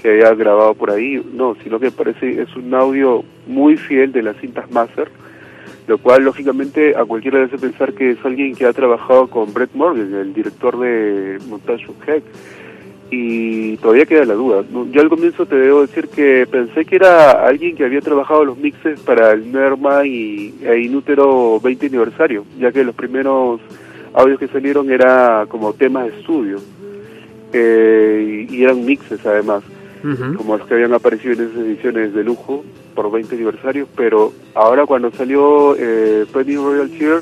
Que 0.00 0.10
haya 0.10 0.34
grabado 0.34 0.74
por 0.74 0.90
ahí, 0.90 1.22
no, 1.32 1.56
sino 1.62 1.78
que 1.78 1.90
parece 1.90 2.42
es 2.42 2.54
un 2.56 2.72
audio 2.74 3.24
muy 3.46 3.76
fiel 3.76 4.12
de 4.12 4.22
las 4.22 4.36
cintas 4.38 4.70
Master, 4.70 5.08
lo 5.86 5.98
cual 5.98 6.24
lógicamente 6.24 6.96
a 6.96 7.04
cualquiera 7.04 7.38
le 7.38 7.46
hace 7.46 7.58
pensar 7.58 7.92
que 7.94 8.12
es 8.12 8.24
alguien 8.24 8.54
que 8.54 8.66
ha 8.66 8.72
trabajado 8.72 9.28
con 9.28 9.52
Brett 9.52 9.74
Morgan, 9.74 10.14
el 10.14 10.34
director 10.34 10.78
de 10.78 11.38
Montage 11.48 11.86
Heck, 12.06 12.22
y 13.10 13.76
todavía 13.78 14.04
queda 14.04 14.26
la 14.26 14.34
duda. 14.34 14.64
Yo 14.92 15.00
al 15.00 15.08
comienzo 15.08 15.46
te 15.46 15.56
debo 15.56 15.80
decir 15.80 16.08
que 16.08 16.46
pensé 16.50 16.84
que 16.84 16.96
era 16.96 17.46
alguien 17.46 17.74
que 17.74 17.84
había 17.84 18.02
trabajado 18.02 18.44
los 18.44 18.58
mixes 18.58 19.00
para 19.00 19.32
el 19.32 19.50
Nerma 19.50 20.04
y 20.04 20.54
e 20.62 20.80
Inútero 20.80 21.58
20 21.58 21.86
aniversario, 21.86 22.44
ya 22.58 22.70
que 22.70 22.84
los 22.84 22.94
primeros 22.94 23.62
audios 24.12 24.38
que 24.38 24.48
salieron 24.48 24.90
era 24.90 25.46
como 25.48 25.72
temas 25.72 26.06
de 26.06 26.18
estudio 26.18 26.58
eh, 27.52 28.46
y 28.50 28.62
eran 28.62 28.84
mixes 28.84 29.24
además 29.24 29.62
Como 30.36 30.56
los 30.56 30.66
que 30.66 30.74
habían 30.74 30.92
aparecido 30.94 31.34
en 31.34 31.50
esas 31.50 31.58
ediciones 31.58 32.14
de 32.14 32.24
lujo 32.24 32.64
por 32.94 33.10
20 33.10 33.34
aniversarios, 33.34 33.88
pero 33.96 34.32
ahora 34.54 34.86
cuando 34.86 35.10
salió 35.12 35.74
eh, 35.78 36.24
Penny 36.32 36.56
Royal 36.56 36.90
Cheer 36.90 37.20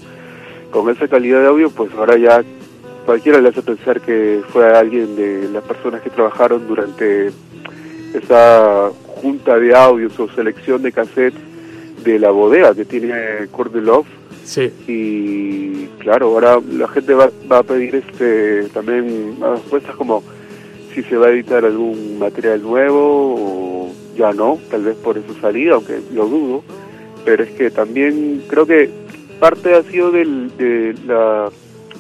con 0.70 0.90
esa 0.90 1.08
calidad 1.08 1.40
de 1.40 1.46
audio, 1.48 1.70
pues 1.70 1.90
ahora 1.94 2.16
ya 2.16 2.42
cualquiera 3.06 3.40
le 3.40 3.48
hace 3.50 3.62
pensar 3.62 4.00
que 4.00 4.42
fue 4.48 4.66
alguien 4.76 5.16
de 5.16 5.48
las 5.52 5.62
personas 5.64 6.02
que 6.02 6.10
trabajaron 6.10 6.66
durante 6.66 7.30
esa 8.14 8.90
junta 9.22 9.58
de 9.58 9.74
audios 9.74 10.18
o 10.18 10.28
selección 10.28 10.82
de 10.82 10.92
cassettes 10.92 11.40
de 12.04 12.18
la 12.18 12.30
bodega 12.30 12.74
que 12.74 12.84
tiene 12.84 13.46
Kurt 13.50 13.74
Love 13.74 14.06
Sí. 14.44 14.70
y 14.86 15.86
claro, 15.98 16.26
ahora 16.26 16.60
la 16.70 16.86
gente 16.86 17.14
va, 17.14 17.30
va 17.50 17.58
a 17.58 17.62
pedir 17.64 17.96
este 17.96 18.68
también 18.72 19.36
respuestas 19.40 19.96
como 19.96 20.22
si 20.96 21.02
se 21.02 21.16
va 21.18 21.26
a 21.26 21.30
editar 21.30 21.62
algún 21.62 22.18
material 22.18 22.62
nuevo 22.62 23.35
o 23.38 23.92
ya 24.16 24.32
no, 24.32 24.59
tal 24.70 24.82
vez 24.82 24.96
por 24.96 25.18
eso 25.18 25.35
salida, 25.42 25.74
aunque 25.74 26.00
lo 26.14 26.26
dudo, 26.26 26.64
pero 27.22 27.44
es 27.44 27.50
que 27.50 27.70
también 27.70 28.42
creo 28.48 28.64
que 28.64 28.88
parte 29.38 29.74
ha 29.74 29.82
sido 29.82 30.11
del, 30.11 30.56
de 30.56 30.94
la, 31.06 31.50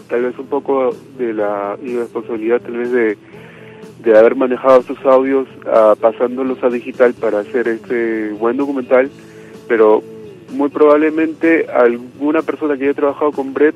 tal 0.08 0.22
vez 0.22 0.38
un 0.38 0.46
poco 0.46 0.96
de 1.18 1.34
la 1.34 1.76
irresponsabilidad 1.84 2.62
tal 2.62 2.78
vez 2.78 2.90
de, 2.90 3.18
de 4.02 4.18
haber 4.18 4.34
manejado 4.34 4.80
estos 4.80 5.04
audios 5.04 5.46
ah, 5.66 5.94
pasándolos 6.00 6.64
a 6.64 6.70
digital 6.70 7.12
para 7.12 7.40
hacer 7.40 7.68
este 7.68 8.30
buen 8.30 8.56
documental, 8.56 9.10
pero 9.68 10.02
muy 10.52 10.70
probablemente 10.70 11.66
alguna 11.68 12.40
persona 12.40 12.78
que 12.78 12.84
haya 12.84 12.94
trabajado 12.94 13.32
con 13.32 13.52
Brett 13.52 13.74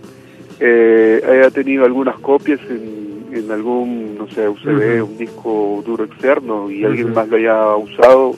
eh, 0.61 1.20
haya 1.28 1.50
tenido 1.50 1.85
algunas 1.85 2.18
copias 2.20 2.61
en, 2.70 3.10
en 3.33 3.51
algún, 3.51 4.16
no 4.19 4.29
sé, 4.29 4.49
USB, 4.49 5.03
un 5.03 5.16
disco 5.19 5.83
duro 5.85 6.05
externo 6.05 6.71
y 6.71 6.85
alguien 6.85 7.12
más 7.12 7.29
lo 7.29 7.37
haya 7.37 7.77
usado 7.77 8.37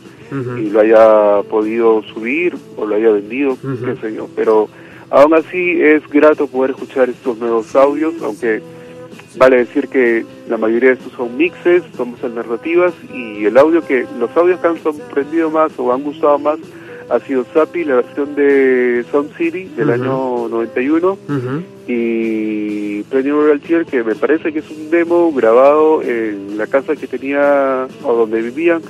y 0.59 0.71
lo 0.71 0.81
haya 0.81 1.43
podido 1.49 2.03
subir 2.03 2.57
o 2.77 2.87
lo 2.87 2.95
haya 2.95 3.11
vendido, 3.11 3.57
qué 3.61 3.97
sé 4.01 4.15
yo. 4.15 4.29
Pero 4.35 4.69
aún 5.11 5.35
así 5.35 5.81
es 5.81 6.07
grato 6.09 6.47
poder 6.47 6.71
escuchar 6.71 7.11
estos 7.11 7.39
nuevos 7.39 7.75
audios, 7.77 8.15
aunque 8.23 8.63
vale 9.37 9.59
decir 9.59 9.89
que 9.89 10.25
la 10.49 10.57
mayoría 10.57 10.91
de 10.91 10.95
estos 10.97 11.13
son 11.13 11.37
mixes, 11.37 11.83
tomas 11.93 12.23
alternativas 12.25 12.95
y 13.13 13.45
el 13.45 13.57
audio 13.59 13.83
que, 13.87 14.07
los 14.19 14.35
audios 14.37 14.61
que 14.61 14.67
han 14.69 14.83
sorprendido 14.83 15.51
más 15.51 15.79
o 15.79 15.93
han 15.93 16.03
gustado 16.03 16.39
más 16.39 16.59
ha 17.13 17.21
sido 17.21 17.45
Sapi, 17.53 17.85
la 17.85 17.97
versión 17.97 18.35
de 18.35 19.05
Sound 19.11 19.37
City 19.37 19.65
del 19.77 19.91
Ujú. 19.91 19.93
año 20.03 20.49
91 20.49 21.13
Ujú. 21.29 21.63
y 21.87 23.03
Penny 23.03 23.31
Royal 23.31 23.61
Cheer 23.63 23.85
que 23.87 24.03
me 24.03 24.15
parece 24.15 24.53
que 24.53 24.61
es 24.61 24.71
un 24.71 24.91
demo 24.91 25.31
grabado 25.33 26.03
en 26.03 26.57
la 26.57 26.67
casa 26.67 26.97
que 26.97 27.07
tenía 27.07 27.87
o 28.03 28.15
donde 28.15 28.41
vivían 28.41 28.81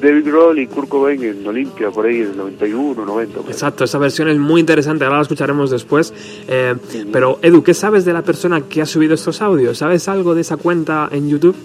David 0.00 0.26
Grohl 0.26 0.58
y 0.60 0.68
Kurt 0.68 0.88
Cobain 0.88 1.20
en 1.24 1.44
Olimpia 1.44 1.90
por 1.90 2.06
ahí 2.06 2.18
en 2.20 2.30
el 2.30 2.36
91, 2.36 3.04
90. 3.04 3.34
por 3.34 3.44
ahí. 3.46 3.50
Exacto, 3.50 3.82
esa 3.82 3.98
versión 3.98 4.28
es 4.28 4.38
muy 4.38 4.60
interesante, 4.60 5.04
ahora 5.04 5.16
la 5.16 5.22
escucharemos 5.22 5.72
después. 5.72 6.14
Eh, 6.46 6.74
pero 7.10 7.40
Edu, 7.42 7.64
¿qué 7.64 7.74
sabes 7.74 8.04
de 8.04 8.12
la 8.12 8.22
persona 8.22 8.60
que 8.60 8.80
ha 8.80 8.86
subido 8.86 9.14
estos 9.14 9.42
audios? 9.42 9.78
¿Sabes 9.78 10.06
algo 10.06 10.36
de 10.36 10.42
esa 10.42 10.56
cuenta 10.56 11.08
en 11.10 11.28
YouTube? 11.28 11.56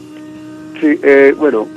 Sí, 0.81 0.99
eh, 1.03 1.35
bueno, 1.37 1.67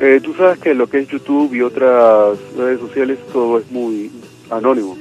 eh, 0.00 0.20
tú 0.22 0.34
sabes 0.34 0.58
que 0.58 0.74
lo 0.74 0.86
que 0.88 0.98
es 1.00 1.08
YouTube 1.08 1.54
y 1.54 1.62
otras 1.62 2.38
redes 2.56 2.80
sociales 2.80 3.18
todo 3.32 3.58
es 3.58 3.70
muy 3.70 4.10
anónimo. 4.50 4.96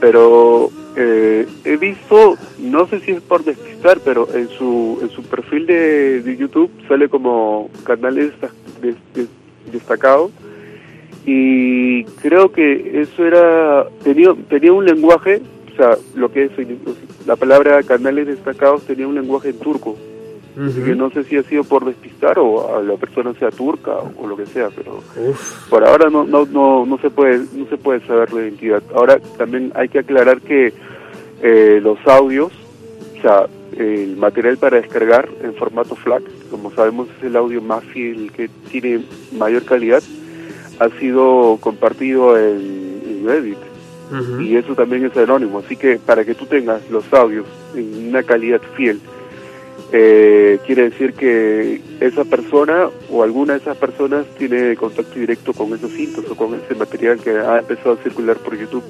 pero 0.00 0.70
eh, 0.96 1.46
he 1.64 1.76
visto, 1.76 2.36
no 2.60 2.86
sé 2.86 3.00
si 3.00 3.12
es 3.12 3.20
por 3.22 3.42
despistar, 3.42 3.98
pero 4.04 4.28
en 4.34 4.48
su 4.50 4.98
en 5.02 5.10
su 5.10 5.22
perfil 5.22 5.66
de, 5.66 6.20
de 6.22 6.36
YouTube 6.36 6.70
sale 6.88 7.08
como 7.08 7.68
canales 7.84 8.32
desta- 8.32 8.52
des- 8.80 8.96
des- 9.14 9.28
destacado 9.72 10.30
y 11.26 12.04
creo 12.22 12.52
que 12.52 13.00
eso 13.00 13.24
era 13.26 13.86
tenía 14.02 14.34
tenía 14.48 14.72
un 14.72 14.84
lenguaje, 14.84 15.40
o 15.72 15.76
sea, 15.76 15.96
lo 16.14 16.30
que 16.30 16.44
es 16.44 16.50
la 17.26 17.36
palabra 17.36 17.82
canales 17.82 18.26
destacados 18.26 18.82
tenía 18.84 19.08
un 19.08 19.14
lenguaje 19.14 19.48
en 19.50 19.58
turco. 19.58 19.96
Así 20.56 20.82
que 20.82 20.94
no 20.94 21.10
sé 21.10 21.24
si 21.24 21.36
ha 21.36 21.42
sido 21.42 21.64
por 21.64 21.84
despistar 21.84 22.38
o 22.38 22.76
a 22.76 22.82
la 22.82 22.96
persona 22.96 23.34
sea 23.34 23.50
turca 23.50 23.92
o, 24.16 24.26
lo 24.26 24.36
que 24.36 24.46
sea, 24.46 24.68
pero 24.74 25.00
Uf, 25.16 25.68
por 25.68 25.84
ahora 25.84 26.10
no, 26.10 26.24
no, 26.24 26.46
no, 26.46 26.86
no 26.86 26.98
se 26.98 27.10
puede 27.10 27.38
no 27.54 27.66
se 27.68 27.76
puede 27.76 28.06
saber 28.06 28.32
la 28.32 28.42
identidad. 28.42 28.82
Ahora 28.94 29.18
también 29.36 29.72
hay 29.74 29.88
que 29.88 29.98
aclarar 29.98 30.40
que 30.40 30.72
eh, 31.42 31.80
los 31.82 31.98
audios, 32.06 32.52
o 33.18 33.20
sea, 33.20 33.46
el 33.76 34.16
material 34.16 34.56
para 34.56 34.80
descargar 34.80 35.28
en 35.42 35.54
formato 35.54 35.96
FLAC, 35.96 36.22
como 36.50 36.70
sabemos 36.70 37.08
es 37.18 37.24
el 37.24 37.34
audio 37.34 37.60
más 37.60 37.82
fiel 37.84 38.30
que 38.30 38.48
tiene 38.70 39.04
mayor 39.36 39.64
calidad, 39.64 40.02
ha 40.78 40.88
sido 41.00 41.58
compartido 41.60 42.38
en, 42.38 43.02
en 43.04 43.26
Reddit 43.26 43.58
y 44.40 44.56
eso 44.56 44.74
también 44.74 45.04
es 45.04 45.16
anónimo. 45.16 45.58
Así 45.58 45.76
que 45.76 45.98
para 45.98 46.24
que 46.24 46.34
tú 46.34 46.46
tengas 46.46 46.88
los 46.90 47.10
audios 47.12 47.46
en 47.74 48.08
una 48.08 48.22
calidad 48.22 48.60
fiel, 48.76 49.00
eh, 49.92 50.58
quiere 50.66 50.90
decir 50.90 51.14
que 51.14 51.80
esa 52.00 52.24
persona 52.24 52.88
o 53.10 53.22
alguna 53.22 53.54
de 53.54 53.60
esas 53.60 53.76
personas 53.76 54.26
tiene 54.38 54.76
contacto 54.76 55.18
directo 55.18 55.52
con 55.52 55.72
esos 55.74 55.90
cintos 55.92 56.24
o 56.28 56.34
con 56.34 56.54
ese 56.54 56.74
material 56.74 57.18
que 57.18 57.30
ha 57.30 57.58
empezado 57.58 57.92
a 57.92 58.02
circular 58.02 58.36
por 58.38 58.58
YouTube. 58.58 58.82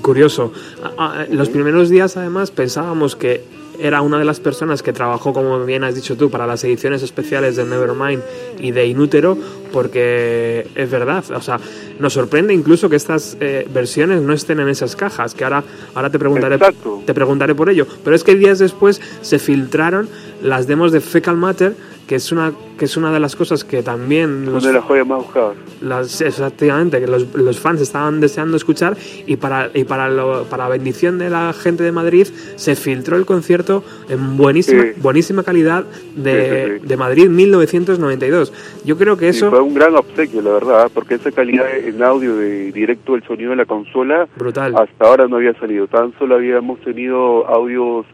Curioso. 0.00 0.52
Ah, 0.82 0.92
ah, 0.98 1.26
Los 1.30 1.50
primeros 1.50 1.90
días, 1.90 2.16
además, 2.16 2.50
pensábamos 2.50 3.16
que 3.16 3.42
era 3.78 4.02
una 4.02 4.18
de 4.18 4.24
las 4.24 4.40
personas 4.40 4.82
que 4.82 4.92
trabajó, 4.92 5.32
como 5.32 5.64
bien 5.64 5.84
has 5.84 5.94
dicho 5.94 6.16
tú, 6.16 6.30
para 6.30 6.46
las 6.46 6.62
ediciones 6.64 7.02
especiales 7.02 7.56
de 7.56 7.64
Nevermind 7.64 8.22
y 8.58 8.70
de 8.70 8.86
Inútero, 8.86 9.36
porque 9.72 10.66
es 10.74 10.90
verdad, 10.90 11.24
o 11.30 11.40
sea, 11.40 11.58
nos 11.98 12.12
sorprende 12.12 12.54
incluso 12.54 12.88
que 12.88 12.96
estas 12.96 13.36
eh, 13.40 13.66
versiones 13.72 14.22
no 14.22 14.32
estén 14.32 14.60
en 14.60 14.68
esas 14.68 14.96
cajas, 14.96 15.34
que 15.34 15.44
ahora, 15.44 15.64
ahora 15.94 16.10
te 16.10 16.18
preguntaré, 16.18 16.56
Exacto. 16.56 17.02
te 17.04 17.14
preguntaré 17.14 17.54
por 17.54 17.70
ello. 17.70 17.86
Pero 18.02 18.14
es 18.14 18.24
que 18.24 18.34
días 18.34 18.58
después 18.58 19.00
se 19.20 19.38
filtraron 19.38 20.08
las 20.42 20.66
demos 20.66 20.92
de 20.92 21.00
Fecal 21.00 21.36
Matter, 21.36 21.74
que 22.06 22.16
es 22.16 22.30
una, 22.32 22.52
que 22.78 22.84
es 22.84 22.96
una 22.96 23.12
de 23.12 23.18
las 23.20 23.34
cosas 23.34 23.64
que 23.64 23.82
también 23.82 24.44
los, 24.44 24.62
Una 24.62 24.68
de 24.72 24.78
las 24.78 24.84
joyas 24.84 25.06
más 25.06 25.18
buscadas. 25.18 25.54
las, 25.80 26.20
exactamente, 26.20 27.00
que 27.00 27.06
los, 27.06 27.34
los 27.34 27.58
fans 27.58 27.80
estaban 27.80 28.20
deseando 28.20 28.56
escuchar 28.56 28.96
y 29.26 29.36
para 29.36 29.70
y 29.72 29.84
para 29.84 30.08
lo- 30.10 30.44
para 30.44 30.68
bendición 30.68 31.18
de 31.18 31.30
la 31.30 31.52
gente 31.52 31.82
de 31.82 31.92
Madrid 31.92 32.26
se 32.56 32.76
filtró 32.76 33.16
el 33.16 33.24
concierto 33.24 33.82
en 34.08 34.36
buenísima 34.36 34.82
Sí. 34.82 34.88
buenísima 35.00 35.42
calidad 35.44 35.84
de, 36.14 36.78
Sí, 36.78 36.80
sí, 36.82 36.86
de 36.88 36.96
Madrid 36.96 37.28
1992. 37.28 38.52
Yo 38.84 38.96
creo 38.98 39.16
que 39.16 39.28
eso 39.28 39.50
fue 39.50 39.60
un 39.60 39.74
gran 39.74 39.94
obsequio, 39.96 40.42
la 40.42 40.52
verdad, 40.52 40.90
porque 40.92 41.14
esa 41.14 41.30
calidad 41.32 41.66
en 41.76 42.02
audio 42.02 42.36
de 42.36 42.70
directo 42.72 43.12
del 43.12 43.22
sonido 43.24 43.50
de 43.50 43.56
la 43.56 43.64
consola 43.66 44.28
brutal. 44.36 44.74
hasta 44.76 45.06
ahora 45.06 45.26
no 45.26 45.36
había 45.36 45.54
salido. 45.58 45.86
Tan 45.86 46.12
solo 46.18 46.34
habíamos 46.36 46.80
tenido 46.80 47.46
audios 47.46 48.06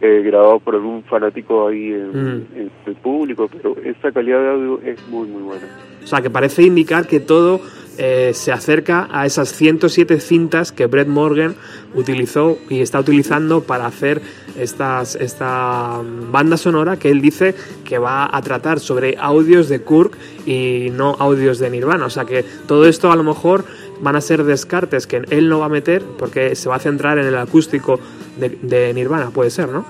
eh, 0.00 0.22
grabados 0.24 0.62
por 0.62 0.74
algún 0.74 1.02
fanático 1.04 1.68
ahí 1.68 1.92
en, 1.92 2.10
Mm. 2.10 2.46
en 2.56 2.70
el 2.86 2.94
público, 2.96 3.48
pero 3.52 3.76
esa 3.84 4.10
calidad 4.12 4.40
de 4.40 4.48
audio 4.50 4.80
es 4.84 5.06
muy, 5.08 5.28
muy 5.28 5.42
buena. 5.42 5.66
O 6.02 6.06
sea, 6.06 6.22
que 6.22 6.30
parece 6.30 6.62
indicar 6.62 7.06
que 7.06 7.20
todo 7.20 7.60
eh, 7.98 8.30
se 8.32 8.50
acerca 8.50 9.08
a 9.10 9.26
esas 9.26 9.50
107 9.50 10.20
cintas 10.20 10.72
que 10.72 10.86
Brett 10.86 11.08
Morgan 11.08 11.54
utilizó 11.94 12.56
y 12.70 12.80
está 12.80 12.98
utilizando 13.00 13.62
para 13.62 13.84
hacer 13.84 14.22
estas, 14.58 15.16
esta 15.16 16.00
banda 16.32 16.56
sonora 16.56 16.98
que 16.98 17.10
él 17.10 17.20
dice 17.20 17.54
que 17.84 17.98
va 17.98 18.34
a 18.34 18.40
tratar 18.40 18.80
sobre 18.80 19.16
audios 19.18 19.68
de 19.68 19.82
Kirk 19.82 20.16
y 20.46 20.88
no 20.92 21.14
audios 21.18 21.58
de 21.58 21.68
Nirvana. 21.68 22.06
O 22.06 22.10
sea, 22.10 22.24
que 22.24 22.42
todo 22.66 22.86
esto 22.86 23.12
a 23.12 23.16
lo 23.16 23.22
mejor 23.22 23.64
van 24.00 24.16
a 24.16 24.22
ser 24.22 24.44
descartes 24.44 25.06
que 25.06 25.20
él 25.28 25.50
no 25.50 25.58
va 25.58 25.66
a 25.66 25.68
meter 25.68 26.02
porque 26.18 26.54
se 26.54 26.70
va 26.70 26.76
a 26.76 26.78
centrar 26.78 27.18
en 27.18 27.26
el 27.26 27.36
acústico 27.36 28.00
de, 28.38 28.50
de 28.62 28.94
Nirvana, 28.94 29.30
puede 29.30 29.50
ser, 29.50 29.68
¿no? 29.68 29.84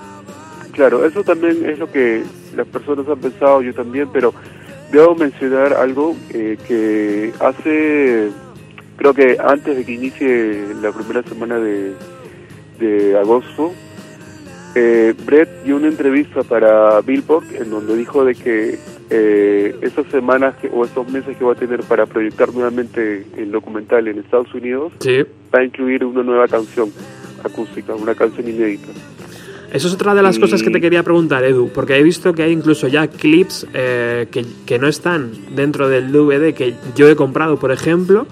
Claro, 0.73 1.05
eso 1.05 1.23
también 1.23 1.65
es 1.69 1.77
lo 1.79 1.91
que 1.91 2.23
las 2.55 2.67
personas 2.67 3.07
han 3.07 3.19
pensado, 3.19 3.61
yo 3.61 3.73
también, 3.73 4.07
pero 4.11 4.33
debo 4.91 5.15
mencionar 5.15 5.73
algo 5.73 6.15
eh, 6.33 6.57
que 6.67 7.33
hace, 7.39 8.29
creo 8.97 9.13
que 9.13 9.37
antes 9.43 9.75
de 9.75 9.85
que 9.85 9.91
inicie 9.93 10.65
la 10.81 10.91
primera 10.91 11.23
semana 11.23 11.59
de, 11.59 11.93
de 12.79 13.17
agosto, 13.17 13.71
eh, 14.75 15.13
Brett 15.25 15.63
dio 15.65 15.75
una 15.75 15.87
entrevista 15.87 16.43
para 16.43 17.01
Billboard 17.01 17.43
en 17.55 17.69
donde 17.69 17.95
dijo 17.97 18.23
de 18.23 18.35
que 18.35 18.79
eh, 19.09 19.75
esas 19.81 20.05
semanas 20.07 20.55
que- 20.61 20.69
o 20.73 20.85
estos 20.85 21.11
meses 21.11 21.35
que 21.35 21.43
va 21.43 21.51
a 21.51 21.55
tener 21.55 21.81
para 21.83 22.05
proyectar 22.05 22.53
nuevamente 22.53 23.25
el 23.35 23.51
documental 23.51 24.07
en 24.07 24.19
Estados 24.19 24.53
Unidos 24.53 24.93
Sí. 24.99 25.23
va 25.53 25.59
a 25.59 25.63
incluir 25.65 26.05
una 26.05 26.23
nueva 26.23 26.47
canción 26.47 26.89
acústica, 27.43 27.93
una 27.95 28.15
canción 28.15 28.47
inédita. 28.47 28.87
Eso 29.71 29.87
es 29.87 29.93
otra 29.93 30.13
de 30.13 30.21
las 30.21 30.37
Y- 30.37 30.41
cosas 30.41 30.61
que 30.63 30.69
te 30.69 30.81
quería 30.81 31.01
preguntar, 31.03 31.43
Edu, 31.45 31.69
porque 31.73 31.95
he 31.97 32.03
visto 32.03 32.33
que 32.33 32.43
hay 32.43 32.51
incluso 32.51 32.87
ya 32.89 33.07
clips 33.07 33.65
eh, 33.73 34.27
que, 34.29 34.45
que 34.65 34.77
no 34.79 34.87
están 34.87 35.31
dentro 35.55 35.87
del 35.87 36.11
DVD 36.11 36.53
que 36.53 36.75
yo 36.95 37.07
he 37.09 37.15
comprado, 37.15 37.57
por 37.57 37.71
ejemplo, 37.71 38.27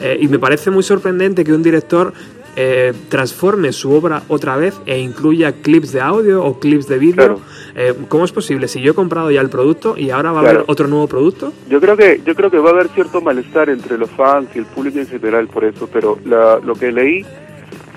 eh, 0.00 0.18
y 0.20 0.26
me 0.28 0.38
parece 0.40 0.70
muy 0.70 0.82
sorprendente 0.82 1.44
que 1.44 1.52
un 1.52 1.62
director 1.62 2.12
eh, 2.56 2.92
transforme 3.08 3.72
su 3.72 3.92
obra 3.92 4.24
otra 4.26 4.56
vez 4.56 4.80
e 4.84 4.98
incluya 4.98 5.52
clips 5.52 5.92
de 5.92 6.00
audio 6.00 6.42
o 6.44 6.58
clips 6.58 6.88
de 6.88 6.98
vídeo. 6.98 7.14
Claro. 7.14 7.40
Eh, 7.76 7.94
¿Cómo 8.08 8.24
es 8.24 8.32
posible? 8.32 8.66
Si 8.66 8.80
yo 8.80 8.90
he 8.90 8.94
comprado 8.94 9.30
ya 9.30 9.40
el 9.40 9.48
producto 9.48 9.96
y 9.96 10.10
ahora 10.10 10.32
va 10.32 10.40
a 10.40 10.42
Claro. 10.42 10.58
haber 10.58 10.70
otro 10.70 10.88
nuevo 10.88 11.06
producto. 11.06 11.52
Yo 11.68 11.80
creo 11.80 11.96
que 11.96 12.20
yo 12.26 12.34
creo 12.34 12.50
que 12.50 12.58
va 12.58 12.70
a 12.70 12.72
haber 12.72 12.88
cierto 12.88 13.20
malestar 13.20 13.70
entre 13.70 13.96
los 13.96 14.10
fans 14.10 14.48
y 14.56 14.58
el 14.58 14.64
público 14.66 14.98
en 14.98 15.06
general 15.06 15.46
por 15.46 15.64
eso, 15.64 15.88
pero 15.92 16.18
la- 16.24 16.58
lo 16.58 16.74
que 16.74 16.90
leí 16.90 17.24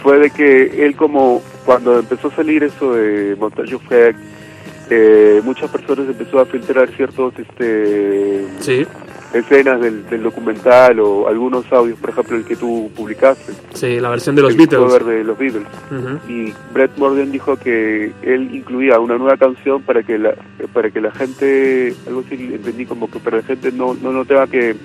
fue 0.03 0.19
de 0.19 0.29
que 0.29 0.85
él 0.85 0.95
como 0.95 1.41
cuando 1.65 1.97
empezó 1.99 2.27
a 2.27 2.35
salir 2.35 2.63
eso 2.63 2.93
de 2.93 3.35
Montage 3.39 3.75
Effect, 3.75 4.19
eh, 4.89 5.41
muchas 5.43 5.71
personas 5.71 6.07
empezó 6.09 6.39
a 6.39 6.45
filtrar 6.45 6.89
ciertos 6.91 7.33
este 7.39 8.45
Sí, 8.59 8.85
escenas 9.33 9.79
del, 9.81 10.05
del 10.09 10.21
documental 10.21 10.99
o 10.99 11.27
algunos 11.27 11.71
audios, 11.71 11.97
por 11.99 12.09
ejemplo 12.11 12.35
el 12.37 12.43
que 12.43 12.55
tú 12.57 12.91
publicaste, 12.95 13.53
sí, 13.73 13.99
la 13.99 14.09
versión 14.09 14.35
de 14.35 14.41
los 14.43 14.51
el 14.51 14.57
Beatles. 14.57 14.81
cover 14.81 15.03
de 15.05 15.23
los 15.23 15.37
Beatles. 15.37 15.63
Y 16.27 16.53
Brett 16.73 16.95
Morgan 16.97 17.31
dijo 17.31 17.55
que 17.57 18.11
él 18.21 18.53
incluía 18.53 18.99
una 18.99 19.17
nueva 19.17 19.37
canción 19.37 19.81
para 19.81 20.03
que 20.03 20.19
la 20.19 20.35
para 20.73 20.91
que 20.91 21.01
la 21.01 21.11
gente 21.11 21.95
algo 22.05 22.23
así 22.27 22.35
entendí 22.53 22.85
como 22.85 23.09
que 23.09 23.19
para 23.19 23.37
la 23.37 23.43
gente 23.43 23.71
no 23.71 23.95
no, 23.95 24.11
no 24.11 24.25
tenga 24.25 24.45
que 24.47 24.75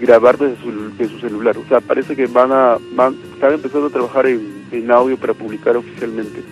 grabar 0.00 0.38
desde 0.38 0.60
su, 0.62 0.96
de 0.96 1.08
su 1.08 1.18
celular. 1.18 1.56
O 1.58 1.64
sea 1.68 1.80
parece 1.80 2.14
que 2.16 2.26
van 2.26 2.52
a 2.52 2.78
van 2.94 3.16
están 3.34 3.54
empezando 3.54 3.86
a 3.86 3.90
trabajar 3.90 4.26
en, 4.26 4.64
en 4.72 4.90
audio 4.90 5.16
para 5.16 5.34
publicar 5.34 5.76
oficialmente. 5.76 6.42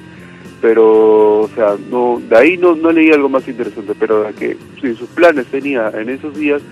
Pero 0.61 1.41
o 1.43 1.49
sea 1.55 1.77
no 1.91 2.21
de 2.29 2.37
ahí 2.37 2.57
no 2.57 2.75
no 2.75 2.91
leí 2.91 3.11
algo 3.11 3.29
más 3.29 3.47
interesante 3.47 3.95
pero 3.99 4.23
de 4.23 4.33
que 4.33 4.57
si 4.81 4.95
sus 4.95 5.09
planes 5.11 5.47
tenía 5.47 5.91
en 5.95 6.09
esos 6.09 6.35
días 6.37 6.63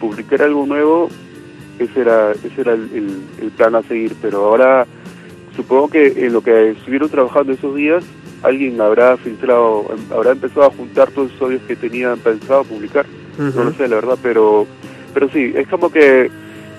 publicar 0.00 0.42
algo 0.42 0.66
nuevo 0.66 1.08
ese 1.78 2.00
era 2.00 2.32
ese 2.32 2.60
era 2.60 2.72
el, 2.72 2.88
el- 2.94 3.22
el 3.44 3.50
plan 3.50 3.74
a 3.74 3.82
seguir. 3.82 4.14
Pero 4.22 4.44
ahora 4.46 4.86
supongo 5.54 5.88
que 5.88 6.06
en 6.26 6.32
lo 6.32 6.40
que 6.42 6.70
estuvieron 6.70 7.08
trabajando 7.10 7.52
esos 7.52 7.74
días 7.76 8.04
alguien 8.42 8.80
habrá 8.80 9.16
filtrado 9.16 9.86
habrá 10.10 10.32
empezado 10.32 10.66
a 10.66 10.70
juntar 10.70 11.10
todos 11.10 11.30
esos 11.30 11.42
audios 11.42 11.62
que 11.68 11.76
tenían 11.76 12.18
pensado 12.18 12.64
publicar. 12.64 13.06
No 13.38 13.64
lo 13.64 13.72
sé 13.72 13.86
la 13.88 13.96
verdad 13.96 14.18
pero 14.22 14.66
pero 15.16 15.30
sí 15.30 15.52
es 15.56 15.66
como 15.68 15.90
que 15.90 16.30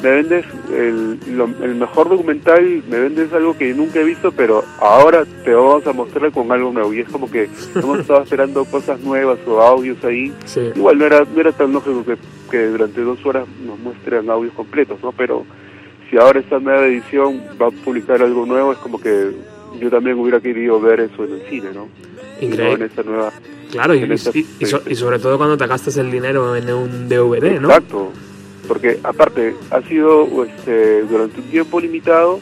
me 0.03 0.11
vendes 0.11 0.45
el, 0.71 1.17
lo- 1.35 1.49
el 1.63 1.73
mejor 1.73 2.07
documental 2.07 2.83
me 2.88 2.99
vendes 2.99 3.33
algo 3.33 3.57
que 3.57 3.73
nunca 3.73 3.99
he 3.99 4.03
visto 4.03 4.31
pero 4.31 4.63
ahora 4.79 5.25
te 5.43 5.51
vamos 5.55 5.88
a 5.88 5.91
mostrar 5.93 6.31
con 6.31 6.51
algo 6.51 6.71
nuevo 6.71 6.93
y 6.93 6.99
es 6.99 7.09
como 7.09 7.31
que 7.31 7.49
hemos 7.75 7.99
estado 8.01 8.21
esperando 8.21 8.63
cosas 8.77 8.99
nuevas 8.99 9.39
o 9.47 9.59
audios 9.59 9.97
ahí 10.05 10.31
Sí. 10.45 10.69
Igual 10.75 10.99
no 10.99 11.05
era, 11.07 11.25
no 11.33 11.41
era 11.41 11.51
tan 11.51 11.73
lógico 11.73 12.05
que, 12.05 12.15
que 12.51 12.67
durante 12.67 13.01
dos 13.01 13.25
horas 13.25 13.47
nos 13.65 13.79
muestren 13.79 14.29
audios 14.29 14.53
completos, 14.53 14.99
¿no? 15.01 15.11
Pero 15.13 15.45
si 16.11 16.17
ahora 16.17 16.41
esta 16.41 16.59
nueva 16.59 16.85
edición 16.85 17.41
va 17.59 17.67
a 17.67 17.71
publicar 17.71 18.21
algo 18.21 18.45
nuevo, 18.45 18.71
es 18.73 18.77
como 18.77 19.01
que 19.01 19.31
yo 19.79 19.89
también 19.89 20.19
hubiera 20.19 20.39
querido 20.39 20.79
ver 20.79 20.99
eso 20.99 21.23
en 21.25 21.33
el 21.33 21.41
cine, 21.49 21.69
¿no? 21.73 21.88
Increíble. 22.39 22.73
en 22.75 22.81
esta 22.83 23.01
nueva... 23.01 23.33
Claro, 23.72 23.93
y, 23.95 24.18
so- 24.18 24.32
y 24.88 24.95
sobre 24.95 25.20
todo 25.20 25.38
cuando 25.38 25.57
te 25.57 25.68
gastas 25.68 25.97
el 25.97 26.09
dinero 26.11 26.55
en 26.55 26.72
un 26.74 27.09
DVD, 27.09 27.59
¿no? 27.59 27.68
Exacto. 27.70 28.11
Porque 28.68 28.99
aparte, 29.03 29.55
ha 29.72 29.82
sido 29.84 30.45
este, 30.45 31.01
durante 31.03 31.39
un 31.41 31.47
tiempo 31.47 31.80
limitado, 31.80 32.39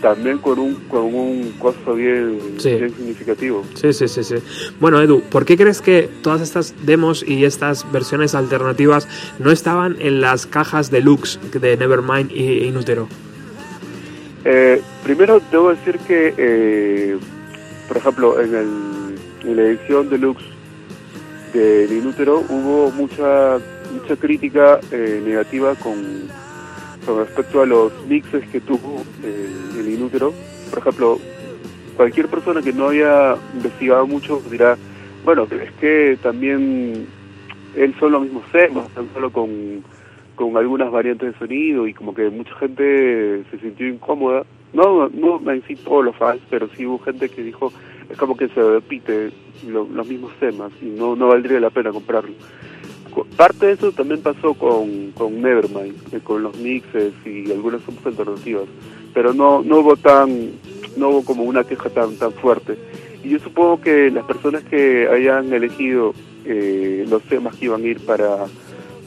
también 0.00 0.38
con 0.38 0.58
un, 0.58 0.74
con 0.88 1.02
un 1.14 1.52
costo 1.60 1.94
bien, 1.94 2.38
Sí. 2.58 2.70
bien 2.74 2.92
significativo. 2.96 3.64
Sí, 3.74 3.92
sí, 3.92 4.08
sí, 4.08 4.24
sí. 4.24 4.34
Bueno, 4.80 5.00
Edu, 5.00 5.20
¿por 5.22 5.44
qué 5.44 5.56
crees 5.56 5.80
que 5.80 6.08
todas 6.22 6.40
estas 6.40 6.74
demos 6.84 7.24
y 7.26 7.44
estas 7.44 7.90
versiones 7.92 8.34
alternativas 8.34 9.06
no 9.38 9.52
estaban 9.52 9.96
en 10.00 10.20
las 10.20 10.46
cajas 10.46 10.90
deluxe 10.90 11.38
de 11.52 11.76
Nevermind 11.76 12.32
y 12.32 12.64
Inútero? 12.64 13.06
Eh, 14.44 14.82
primero 15.04 15.40
debo 15.52 15.70
decir 15.70 15.98
que, 16.00 16.34
eh, 16.36 17.16
por 17.86 17.96
ejemplo, 17.98 18.40
en, 18.40 18.54
el, 18.54 19.48
en 19.48 19.56
la 19.56 19.62
edición 19.62 20.10
deluxe 20.10 20.44
de 21.52 21.84
El 21.84 21.92
Inútero 21.92 22.42
hubo 22.48 22.90
mucha 22.92 23.58
mucha 23.92 24.16
crítica 24.16 24.80
eh, 24.90 25.22
negativa 25.24 25.74
con, 25.74 26.28
respecto 27.18 27.62
a 27.62 27.66
los 27.66 27.92
mixes 28.06 28.48
que 28.48 28.60
tuvo 28.60 29.02
el, 29.22 29.80
el 29.80 29.94
Inútero. 29.94 30.32
Por 30.70 30.78
ejemplo, 30.78 31.18
cualquier 31.96 32.28
persona 32.28 32.62
que 32.62 32.72
no 32.72 32.88
haya 32.88 33.36
investigado 33.54 34.06
mucho 34.06 34.42
dirá, 34.50 34.76
bueno, 35.24 35.46
es 35.50 35.70
que 35.72 36.18
también 36.22 37.06
él 37.76 37.94
son 37.98 38.12
los 38.12 38.22
mismos 38.22 38.44
temas, 38.50 38.88
tan 38.90 39.12
solo 39.12 39.30
con, 39.30 39.84
con 40.34 40.56
algunas 40.56 40.90
variantes 40.90 41.32
de 41.32 41.38
sonido 41.38 41.86
y 41.86 41.94
como 41.94 42.14
que 42.14 42.28
mucha 42.30 42.54
gente 42.56 43.44
se 43.50 43.58
sintió 43.58 43.88
incómoda. 43.88 44.44
No, 44.72 45.10
no 45.10 45.50
en 45.50 45.62
sí 45.66 45.76
todos 45.76 46.04
los 46.04 46.16
fans, 46.16 46.40
pero 46.48 46.66
sí 46.76 46.86
hubo 46.86 46.98
gente 46.98 47.28
que 47.28 47.42
dijo, 47.42 47.72
es 48.12 48.18
como 48.18 48.36
que 48.36 48.48
se 48.48 48.62
repite 48.62 49.30
lo- 49.66 49.88
los 49.92 50.06
mismos 50.06 50.32
temas 50.38 50.70
y 50.80 50.86
no, 50.86 51.16
no 51.16 51.28
valdría 51.28 51.58
la 51.60 51.70
pena 51.70 51.90
comprarlo. 51.90 52.32
Co- 53.12 53.26
Parte 53.36 53.66
de 53.66 53.72
eso 53.72 53.90
también 53.92 54.20
pasó 54.22 54.54
con, 54.54 55.10
con 55.12 55.40
Nevermind, 55.42 56.14
eh, 56.14 56.20
con 56.22 56.42
los 56.42 56.56
mixes 56.58 57.12
y 57.26 57.50
algunas 57.50 57.80
otras 57.88 58.06
alternativas, 58.06 58.64
pero 59.14 59.32
no, 59.34 59.62
no 59.62 59.80
hubo 59.80 59.96
tan, 59.96 60.50
no 60.96 61.08
hubo 61.08 61.24
como 61.24 61.42
una 61.44 61.64
queja 61.64 61.90
tan, 61.90 62.16
tan 62.16 62.32
fuerte. 62.32 62.76
Y 63.24 63.30
yo 63.30 63.38
supongo 63.38 63.80
que 63.80 64.10
las 64.10 64.24
personas 64.24 64.62
que 64.64 65.08
hayan 65.08 65.52
elegido 65.52 66.14
eh, 66.44 67.04
los 67.08 67.22
temas 67.22 67.54
que 67.56 67.66
iban 67.66 67.82
a 67.82 67.86
ir 67.86 68.00
para, 68.00 68.46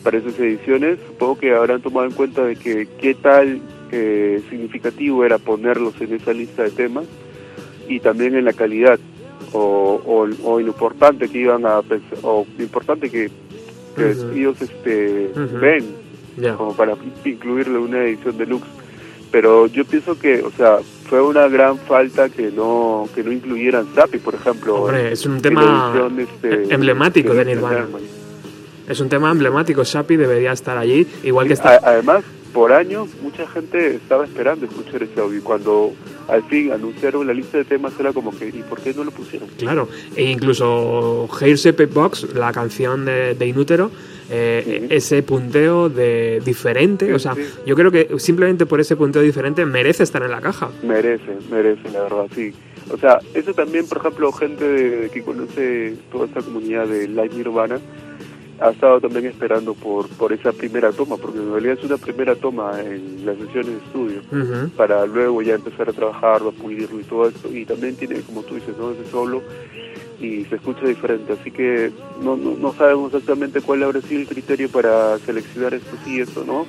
para 0.04 0.18
esas 0.18 0.40
ediciones, 0.40 1.00
supongo 1.08 1.38
que 1.38 1.54
habrán 1.54 1.82
tomado 1.82 2.06
en 2.08 2.14
cuenta 2.14 2.46
de 2.46 2.56
que 2.56 2.88
qué 3.00 3.14
tal 3.14 3.60
eh, 3.92 4.42
significativo 4.50 5.26
era 5.26 5.38
ponerlos 5.38 6.00
en 6.02 6.14
esa 6.14 6.32
lista 6.34 6.64
de 6.64 6.72
temas 6.72 7.06
y 7.88 8.00
también 8.00 8.36
en 8.36 8.46
la 8.46 8.54
calidad 8.54 9.00
o, 9.54 10.02
o, 10.06 10.28
o 10.44 10.60
importante 10.60 11.30
que 11.30 11.40
iban 11.40 11.66
a 11.66 11.82
pensar, 11.82 12.20
o 12.24 12.46
lo 12.58 12.64
importante 12.64 13.10
que, 13.10 13.30
ellos 14.36 14.62
este, 14.62 15.32
ven 15.62 15.86
como 16.58 16.76
para 16.76 16.98
incluirle 17.24 17.78
una 17.78 18.04
edición 18.04 18.38
deluxe 18.38 18.68
pero 19.32 19.68
yo 19.68 19.86
pienso 19.86 20.20
que 20.20 20.42
o 20.42 20.52
sea 20.52 20.80
fue 21.08 21.22
una 21.22 21.48
gran 21.48 21.78
falta 21.78 22.28
que 22.28 22.52
no 22.52 23.08
que 23.16 23.24
no 23.24 23.32
incluyeran 23.32 23.88
Zappi 23.96 24.18
por 24.18 24.36
ejemplo 24.36 24.76
Hombre, 24.76 25.14
es 25.14 25.26
un 25.26 25.42
tema 25.42 25.94
edición, 25.94 26.20
este, 26.20 26.74
emblemático 26.74 27.34
de 27.34 27.46
de 27.46 27.56
Nirvana. 27.56 27.86
Es 28.88 29.00
un 29.00 29.10
tema 29.10 29.32
emblemático. 29.32 29.84
Shapi 29.84 30.16
debería 30.16 30.52
estar 30.52 30.78
allí, 30.78 31.08
igual 31.24 31.48
que 31.48 31.54
está. 31.54 31.80
Además 31.84 32.24
por 32.56 32.72
años 32.72 33.10
mucha 33.22 33.46
gente 33.48 33.96
estaba 33.96 34.24
esperando 34.24 34.66
escuchar 34.66 35.04
ese 35.04 35.20
audio 35.20 35.38
y 35.40 35.42
cuando 35.42 35.92
al 36.30 36.42
fin 36.44 36.72
anunciaron 36.72 37.28
la 37.28 37.34
lista 37.34 37.58
de 37.58 37.66
temas 37.66 37.92
era 38.00 38.14
como 38.14 38.32
que 38.32 38.48
¿y 38.48 38.64
por 38.70 38.80
qué 38.82 38.94
no 38.94 39.04
lo 39.04 39.12
pusieron? 39.12 39.48
Claro, 39.58 39.90
e 40.16 40.24
incluso 40.24 41.28
Hair 41.40 41.58
Shape 41.58 41.86
Box, 41.88 42.34
la 42.34 42.52
canción 42.54 43.04
de, 43.06 43.36
de 43.36 43.46
Inútero, 43.46 43.92
eh, 44.32 44.88
ese 44.90 45.22
punteo 45.22 45.90
de 45.90 46.42
diferente, 46.46 47.14
o 47.14 47.20
sea, 47.20 47.36
Sí. 47.36 47.42
yo 47.66 47.76
creo 47.76 47.92
que 47.92 48.08
simplemente 48.20 48.66
por 48.66 48.80
ese 48.80 48.96
punteo 48.96 49.22
diferente 49.22 49.66
merece 49.66 50.04
estar 50.04 50.24
en 50.24 50.32
la 50.32 50.40
caja. 50.42 50.70
Merece, 50.82 51.38
merece, 51.52 51.92
la 51.92 52.04
verdad, 52.04 52.26
sí. 52.34 52.54
O 52.90 52.98
sea, 52.98 53.20
eso 53.34 53.54
también, 53.54 53.86
por 53.88 53.98
ejemplo, 53.98 54.32
gente 54.32 54.64
de- 54.66 55.10
que 55.10 55.22
conoce 55.24 55.96
toda 56.12 56.26
esta 56.28 56.42
comunidad 56.42 56.88
de 56.88 57.08
Live 57.08 57.32
Nirvana 57.36 57.80
ha 58.60 58.70
estado 58.70 59.02
también 59.02 59.26
esperando 59.26 59.74
por, 59.74 60.08
por 60.10 60.32
esa 60.34 60.52
primera 60.52 60.92
toma, 60.92 61.18
porque 61.18 61.40
en 61.40 61.52
realidad 61.52 61.78
es 61.78 61.84
una 61.84 61.98
primera 61.98 62.36
toma 62.36 62.80
en 62.82 63.26
las 63.26 63.38
sesiones 63.38 63.72
de 63.72 63.78
estudio, 63.78 64.22
para 64.78 65.06
luego 65.06 65.42
ya 65.42 65.56
empezar 65.56 65.90
a 65.90 65.94
trabajarlo, 65.94 66.50
a 66.50 66.54
pulirlo 66.54 67.00
y 67.00 67.04
todo 67.04 67.28
esto. 67.28 67.52
Y 67.52 67.66
también 67.66 67.96
tiene, 67.96 68.22
como 68.22 68.44
tú 68.44 68.56
dices, 68.56 68.76
¿no? 68.78 68.92
ese 68.92 69.06
solo 69.12 69.42
y 70.20 70.46
se 70.46 70.56
escucha 70.56 70.88
diferente. 70.88 71.34
Así 71.34 71.52
que 71.52 71.92
no, 72.22 72.38
no, 72.38 72.56
no 72.56 72.74
sabemos 72.74 73.14
exactamente 73.14 73.62
cuál 73.62 73.84
habrá 73.84 74.02
sido 74.02 74.22
el 74.22 74.28
criterio 74.28 74.70
para 74.70 75.18
seleccionar 75.20 75.74
esto 75.74 75.98
sí 76.04 76.16
y 76.16 76.22
esto 76.22 76.44
no 76.46 76.66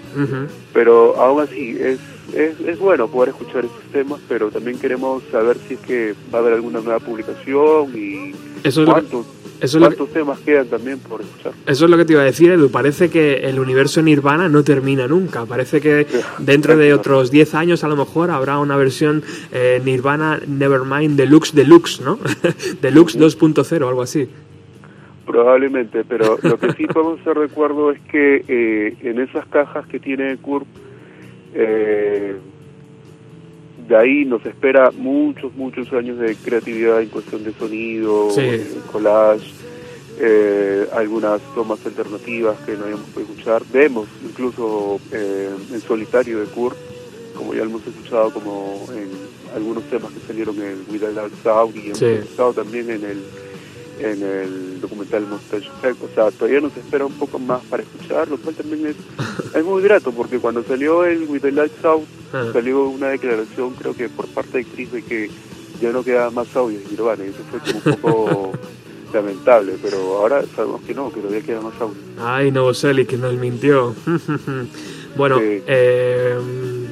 pero 0.73 1.17
aún 1.17 1.43
así 1.43 1.77
es, 1.79 1.99
es, 2.35 2.59
es 2.61 2.79
bueno 2.79 3.09
poder 3.09 3.31
escuchar 3.31 3.65
estos 3.65 3.83
temas, 3.93 4.21
pero 4.29 4.51
también 4.51 4.79
queremos 4.79 5.23
saber 5.31 5.57
si 5.69 5.75
es 5.75 5.81
que 5.81 6.15
va 6.35 6.39
a 6.39 6.43
haber 6.43 6.55
alguna 6.55 6.81
nueva 6.81 6.99
publicación 7.01 7.93
y 7.95 8.33
Eso 8.65 8.85
que- 8.85 8.91
cuántos, 8.91 9.27
Eso 9.61 9.79
que, 9.79 9.85
cuántos 9.87 10.11
temas 10.13 10.39
quedan 10.41 10.67
también 10.69 10.99
por 10.99 11.21
escuchar. 11.23 11.53
eso 11.67 11.85
es 11.85 11.91
lo 11.91 11.97
que 11.97 12.05
te 12.05 12.13
iba 12.13 12.23
a 12.23 12.27
decir, 12.27 12.51
Edu. 12.51 12.71
Parece 12.71 13.09
que 13.11 13.37
el 13.49 13.59
universo 13.59 14.03
Nirvana 14.03 14.49
no 14.49 14.63
termina 14.65 15.07
nunca. 15.09 15.47
Parece 15.47 15.81
que 15.81 16.07
dentro 16.39 16.77
de 16.77 16.93
otros 16.93 17.31
10 17.31 17.55
años, 17.55 17.83
a 17.85 17.89
lo 17.89 17.97
mejor, 17.97 18.31
habrá 18.31 18.59
una 18.59 18.77
versión 18.77 19.23
eh, 19.53 19.81
Nirvana 19.85 20.41
Nevermind 20.47 21.17
Deluxe 21.17 21.55
Deluxe, 21.55 22.01
¿no? 22.03 22.19
Deluxe 22.83 23.19
2.0, 23.19 23.89
algo 23.89 24.03
así. 24.03 24.29
Probablemente, 25.27 26.05
pero 26.05 26.39
lo 26.43 26.57
que 26.59 26.73
sí 26.75 26.87
podemos 26.93 27.21
hacer 27.21 27.37
recuerdo 27.37 27.91
es 27.91 28.01
que 28.11 28.45
eh, 28.47 28.97
en 29.03 29.21
esas 29.21 29.45
cajas 29.47 29.85
que 29.89 29.99
tiene 29.99 30.37
Kurt, 30.37 30.67
eh, 31.55 32.37
de 33.89 33.97
ahí 33.97 34.25
nos 34.25 34.45
espera 34.45 34.91
muchos, 34.91 35.55
muchos 35.55 35.93
años 35.93 36.19
de 36.19 36.35
creatividad 36.37 37.01
en 37.03 37.09
cuestión 37.09 37.45
de 37.45 37.53
sonido, 37.53 38.31
Sí. 38.31 38.81
collage, 38.91 39.51
eh, 40.19 40.87
algunas 40.93 41.41
tomas 41.55 41.85
alternativas 41.87 42.57
que 42.65 42.73
no 42.73 42.85
habíamos 42.85 43.07
podido 43.11 43.31
escuchar, 43.33 43.63
demos 43.67 44.09
incluso 44.25 44.99
eh, 45.13 45.51
en 45.73 45.81
solitario 45.81 46.41
de 46.41 46.47
Kurt, 46.47 46.77
como 47.37 47.55
ya 47.55 47.63
hemos 47.63 47.87
escuchado 47.87 48.31
como 48.33 48.87
en 48.95 49.09
algunos 49.55 49.85
temas 49.85 50.11
que 50.13 50.21
salieron 50.27 50.57
en 50.61 50.85
With 50.91 51.05
a 51.05 51.11
Loud 51.11 51.33
Sound 51.45 51.77
y 51.77 51.87
hemos 51.87 51.99
Sí. 51.99 52.05
escuchado 52.07 52.55
también 52.55 52.91
en 52.91 53.05
el 53.05 53.19
en 53.99 54.23
el 54.23 54.81
documental 54.81 55.27
Mustache 55.27 55.67
Effect. 55.79 56.03
O 56.05 56.09
sea, 56.15 56.31
todavía 56.31 56.61
nos 56.61 56.77
espera 56.77 57.07
un 57.07 57.15
poco 57.15 57.39
más 57.39 57.63
para 57.65 57.83
escuchar, 57.83 58.29
lo 58.29 58.37
cual 58.39 58.55
también 58.55 58.87
es, 58.87 58.97
es 59.55 59.65
muy 59.65 59.83
grato, 59.83 60.13
porque 60.13 60.39
cuando 60.39 60.63
salió 60.65 61.05
el 61.05 61.25
With 61.29 61.41
the 61.43 61.53
Lights 61.53 61.85
Out, 61.85 62.05
Ah. 62.33 62.45
salió 62.53 62.89
una 62.89 63.09
declaración, 63.11 63.75
creo 63.75 63.95
que 63.95 64.09
por 64.09 64.27
parte 64.27 64.59
de 64.59 64.65
Chris, 64.65 64.91
de 64.91 65.03
que 65.03 65.31
ya 65.81 65.93
no 65.93 66.03
quedaba 66.03 66.31
más 66.33 66.55
audio 66.57 66.79
de 66.81 66.85
Nirvana, 66.91 67.25
y 67.25 67.29
eso 67.29 67.39
fue 67.49 67.61
como 67.61 67.79
un 67.79 68.01
poco 68.01 68.53
lamentable, 69.15 69.75
pero 69.81 69.97
ahora 70.19 70.43
sabemos 70.57 70.83
que 70.83 70.93
no, 70.93 71.11
que 71.13 71.21
todavía 71.21 71.41
queda 71.43 71.61
más 71.61 71.75
audio. 71.81 71.95
Ay, 72.19 72.51
Novoselic, 72.51 73.09
que 73.09 73.17
nos 73.17 73.35
mintió. 73.35 73.95
bueno, 75.17 75.39
Sí. 75.39 75.63
eh, 75.67 76.35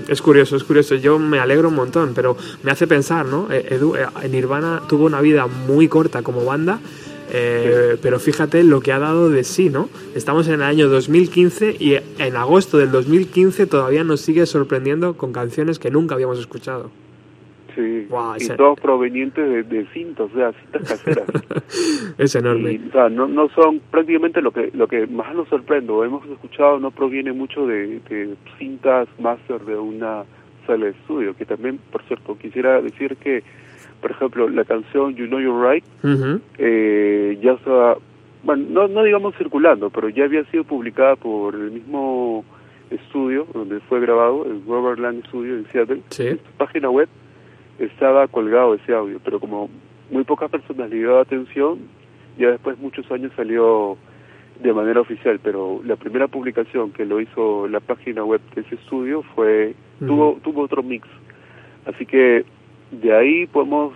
es 0.09 0.21
curioso, 0.23 0.57
es 0.57 0.65
curioso. 0.65 0.95
Yo 0.97 1.19
me 1.19 1.39
alegro 1.39 1.69
un 1.69 1.75
montón, 1.75 2.13
pero 2.15 2.37
me 2.63 2.71
hace 2.71 2.87
pensar, 2.87 3.27
¿no? 3.27 3.49
Eh, 3.51 3.69
Edu, 3.71 3.95
eh, 3.97 4.07
Nirvana 4.29 4.83
tuvo 4.89 5.05
una 5.05 5.21
vida 5.21 5.47
muy 5.47 5.89
corta 5.89 6.23
como 6.23 6.45
banda, 6.45 6.81
eh, 7.33 7.97
pero 8.03 8.21
fíjate 8.21 8.63
lo 8.65 8.81
que 8.81 8.93
ha 8.93 8.99
dado 8.99 9.31
de 9.31 9.45
sí, 9.45 9.71
¿no? 9.71 9.89
Estamos 10.15 10.47
en 10.49 10.55
el 10.55 10.63
año 10.63 10.89
2015 10.89 11.77
y 11.79 11.97
en 12.19 12.37
agosto 12.37 12.79
del 12.79 12.91
2015 12.91 13.67
todavía 13.67 14.05
nos 14.05 14.21
sigue 14.21 14.47
sorprendiendo 14.47 15.15
con 15.15 15.33
canciones 15.33 15.79
que 15.79 15.91
nunca 15.91 16.15
habíamos 16.15 16.39
escuchado. 16.39 16.91
Sí, 17.75 18.07
y 18.09 18.43
ese- 18.43 18.55
todos 18.57 18.79
provenientes 18.81 19.45
de, 19.49 19.63
de 19.65 19.87
cintas, 19.93 20.31
o 20.33 20.35
sea, 20.37 20.53
cintas 20.53 20.83
caseras. 21.03 21.27
Es 22.19 22.35
enorme. 22.37 22.73
Y, 22.73 22.89
o 22.89 22.93
sea, 22.93 23.09
no, 23.09 23.27
no 23.27 23.49
son 23.51 23.81
prácticamente 23.91 24.41
lo 24.43 24.53
que 24.53 24.71
lo 24.75 24.87
que 24.87 25.07
más 25.07 25.35
nos 25.35 25.49
sorprende 25.49 25.93
o 25.93 26.05
hemos 26.05 26.25
escuchado 26.29 26.79
no 26.79 26.91
proviene 26.91 27.33
mucho 27.33 27.67
de, 27.67 28.01
de 28.09 28.35
cintas 28.59 29.09
master 29.19 29.61
de 29.65 29.77
una 29.77 30.25
sala 30.67 30.85
de 30.87 30.91
estudio 30.93 31.35
que 31.37 31.45
también 31.45 31.79
por 31.91 32.03
cierto 32.05 32.39
quisiera 32.39 32.81
decir 32.81 33.17
que 33.17 33.43
por 34.01 34.13
ejemplo 34.13 34.49
la 34.49 34.65
canción 34.65 35.15
You 35.15 35.27
Know 35.27 35.41
You're 35.41 35.73
Right 35.75 35.85
eh, 36.59 37.39
ya 37.43 37.53
estaba 37.53 37.99
bueno 38.45 38.65
no, 38.71 38.89
no 38.89 39.03
digamos 39.03 39.35
circulando 39.37 39.91
pero 39.91 40.09
ya 40.09 40.25
había 40.25 40.45
sido 40.47 40.65
publicada 40.65 41.17
por 41.17 41.55
el 41.55 41.71
mismo 41.73 42.45
estudio 42.91 43.47
donde 43.53 43.81
fue 43.81 44.01
grabado 44.01 44.45
el 44.47 44.63
Robert 44.67 45.01
Lang 45.01 45.23
Studio 45.27 45.57
en 45.57 45.67
Seattle 45.73 46.01
Sí. 46.11 46.29
en 46.29 46.39
su 46.39 46.53
página 46.57 46.89
web 46.91 47.09
estaba 47.79 48.29
colgado 48.29 48.75
ese 48.75 48.95
audio, 48.95 49.21
pero 49.25 49.41
como 49.41 49.69
muy 50.11 50.25
pocas 50.25 50.51
personas 50.51 50.91
le 50.91 50.97
dio 50.97 51.19
atención, 51.19 51.79
ya 52.39 52.51
después 52.51 52.79
muchos 52.79 53.11
años 53.11 53.33
salió 53.37 53.97
de 54.61 54.73
manera 54.73 55.01
oficial, 55.01 55.41
pero 55.43 55.81
la 55.85 55.97
primera 55.97 56.29
publicación 56.29 56.93
que 56.93 57.05
lo 57.05 57.21
hizo 57.21 57.67
la 57.69 57.81
página 57.81 58.25
web 58.25 58.41
de 58.55 58.61
ese 58.63 58.77
estudio 58.77 59.23
fue 59.35 59.75
tuvo 59.99 60.39
tuvo 60.43 60.63
otro 60.63 60.83
mix, 60.83 61.09
así 61.87 62.07
que 62.07 62.45
de 62.91 63.17
ahí 63.17 63.47
podemos 63.47 63.95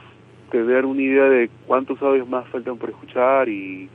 tener 0.51 0.85
una 0.85 1.03
idea 1.03 1.25
de 1.25 1.51
cuántos 1.67 2.01
audios 2.03 2.29
más 2.29 2.49
faltan 2.49 2.79
por 2.79 2.91
escuchar 2.91 3.49
y, 3.49 3.89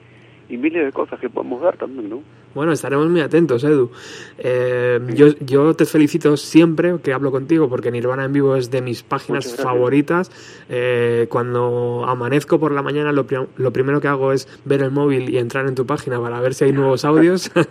y 0.50 0.58
miles 0.58 0.86
de 0.86 0.92
cosas 0.92 1.20
que 1.20 1.30
podemos 1.30 1.62
dar 1.62 1.78
también, 1.78 2.10
¿no? 2.10 2.22
Bueno, 2.54 2.72
estaremos 2.72 3.10
muy 3.10 3.22
atentos, 3.22 3.64
Edu. 3.64 3.90
Eh, 4.38 5.00
yo, 5.16 5.28
yo 5.40 5.74
te 5.74 5.86
felicito 5.86 6.38
siempre 6.38 6.98
que 7.02 7.14
hablo 7.14 7.32
contigo 7.32 7.68
porque 7.68 7.92
Nirvana 7.92 8.26
en 8.26 8.34
vivo 8.34 8.56
es 8.56 8.70
de 8.70 8.82
mis 8.82 9.02
páginas 9.04 9.56
favoritas. 9.56 10.32
Eh, 10.70 11.28
cuando 11.30 12.06
amanezco 12.08 12.60
por 12.60 12.72
la 12.72 12.82
mañana 12.82 13.12
lo, 13.12 13.26
lo 13.56 13.74
primero 13.74 14.02
que 14.02 14.08
hago 14.08 14.32
es 14.34 14.48
ver 14.66 14.84
el 14.84 14.92
móvil 14.92 15.30
y 15.30 15.38
entrar 15.38 15.68
en 15.68 15.76
tu 15.76 15.86
página 15.86 16.22
para 16.22 16.40
ver 16.42 16.54
si 16.54 16.66
hay 16.66 16.74
nuevos 16.74 17.06
audios. 17.06 17.52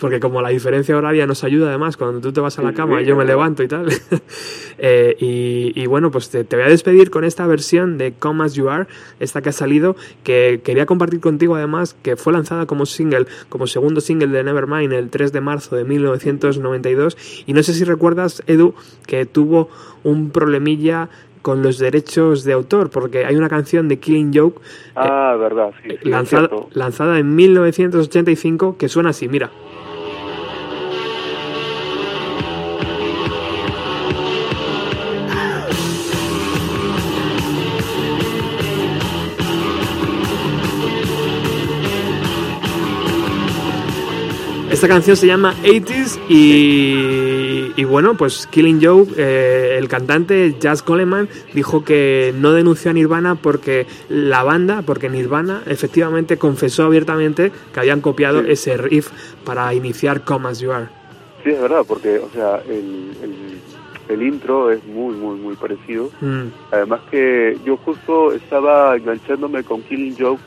porque 0.00 0.18
como 0.18 0.40
la 0.42 0.48
diferencia 0.48 0.96
horaria 0.96 1.26
nos 1.26 1.44
ayuda 1.44 1.68
además, 1.68 1.96
cuando 1.96 2.20
tú 2.20 2.32
te 2.32 2.40
vas 2.40 2.58
a 2.58 2.62
la 2.62 2.70
Sí, 2.70 2.74
cama 2.76 3.00
sí, 3.00 3.04
yo 3.04 3.16
me 3.16 3.24
levanto 3.24 3.62
y 3.62 3.68
tal. 3.68 3.86
Eh, 4.82 5.14
y, 5.20 5.72
y 5.78 5.86
bueno, 5.86 6.10
pues 6.10 6.30
te, 6.30 6.42
te 6.42 6.56
voy 6.56 6.64
a 6.64 6.68
despedir 6.68 7.10
con 7.10 7.22
esta 7.24 7.46
versión 7.46 7.98
de 7.98 8.14
Come 8.18 8.44
As 8.44 8.54
You 8.54 8.70
Are, 8.70 8.86
esta 9.18 9.42
que 9.42 9.50
ha 9.50 9.52
salido, 9.52 9.94
que 10.24 10.62
quería 10.64 10.86
compartir 10.86 11.20
contigo 11.20 11.54
además, 11.54 11.94
que 12.02 12.16
fue 12.16 12.32
lanzada 12.32 12.64
como 12.64 12.86
single, 12.86 13.26
como 13.50 13.66
segundo 13.66 14.00
single 14.00 14.28
de 14.28 14.42
Nevermind 14.42 14.94
el 14.94 15.10
3 15.10 15.32
de 15.32 15.40
marzo 15.42 15.76
de 15.76 15.84
1992. 15.84 17.44
Y 17.46 17.52
no 17.52 17.62
sé 17.62 17.74
si 17.74 17.84
recuerdas, 17.84 18.42
Edu, 18.46 18.74
que 19.06 19.26
tuvo 19.26 19.68
un 20.02 20.30
problemilla 20.30 21.10
con 21.42 21.62
los 21.62 21.78
derechos 21.78 22.44
de 22.44 22.54
autor, 22.54 22.88
porque 22.88 23.26
hay 23.26 23.36
una 23.36 23.50
canción 23.50 23.86
de 23.88 23.98
Killing 23.98 24.32
Joke 24.34 24.62
Ah, 24.94 25.36
verdad, 25.38 25.72
sí. 25.82 25.90
sí, 25.90 25.96
es 26.00 26.06
lanzada, 26.06 26.48
lanzada 26.72 27.18
en 27.18 27.34
1985 27.34 28.76
que 28.78 28.88
suena 28.88 29.10
así, 29.10 29.28
mira. 29.28 29.50
Esta 44.80 44.88
canción 44.88 45.14
se 45.14 45.26
llama 45.26 45.54
80s 45.62 46.18
y, 46.30 47.70
y 47.76 47.84
bueno, 47.84 48.16
pues 48.16 48.46
Killing 48.46 48.82
Joke, 48.82 49.12
eh, 49.18 49.76
el 49.78 49.88
cantante 49.88 50.56
Jazz 50.58 50.82
Coleman, 50.82 51.28
dijo 51.52 51.84
que 51.84 52.32
no 52.34 52.52
denunció 52.52 52.90
a 52.90 52.94
Nirvana 52.94 53.34
porque 53.34 53.86
la 54.08 54.42
banda, 54.42 54.80
porque 54.80 55.10
Nirvana 55.10 55.62
efectivamente 55.66 56.38
confesó 56.38 56.84
abiertamente 56.84 57.52
que 57.74 57.80
habían 57.80 58.00
copiado 58.00 58.40
Sí. 58.42 58.52
ese 58.52 58.78
riff 58.78 59.10
para 59.44 59.74
iniciar 59.74 60.24
Come 60.24 60.48
As 60.48 60.60
You 60.60 60.72
Are. 60.72 60.86
Sí, 61.44 61.50
es 61.50 61.60
verdad, 61.60 61.82
porque, 61.86 62.18
o 62.18 62.30
sea, 62.32 62.62
el, 62.66 63.10
el, 63.22 63.58
el 64.08 64.22
intro 64.26 64.70
es 64.70 64.82
muy, 64.86 65.14
muy, 65.14 65.38
muy 65.38 65.56
parecido. 65.56 66.10
Mm, 66.22 66.44
Además 66.72 67.00
que 67.10 67.58
yo 67.66 67.76
justo 67.76 68.32
estaba 68.32 68.96
enganchándome 68.96 69.62
con 69.62 69.82
Killing 69.82 70.16
Joke 70.18 70.40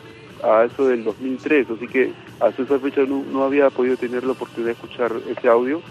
a 0.43 0.65
eso 0.65 0.87
del 0.87 1.03
2003, 1.03 1.67
así 1.77 1.87
que 1.87 2.11
hasta 2.39 2.63
esa 2.63 2.79
fecha 2.79 3.01
no, 3.01 3.23
no 3.31 3.43
había 3.43 3.69
podido 3.69 3.97
tener 3.97 4.23
la 4.23 4.33
oportunidad 4.33 4.67
de 4.67 4.73
escuchar 4.73 5.13
ese 5.29 5.47
audio, 5.47 5.81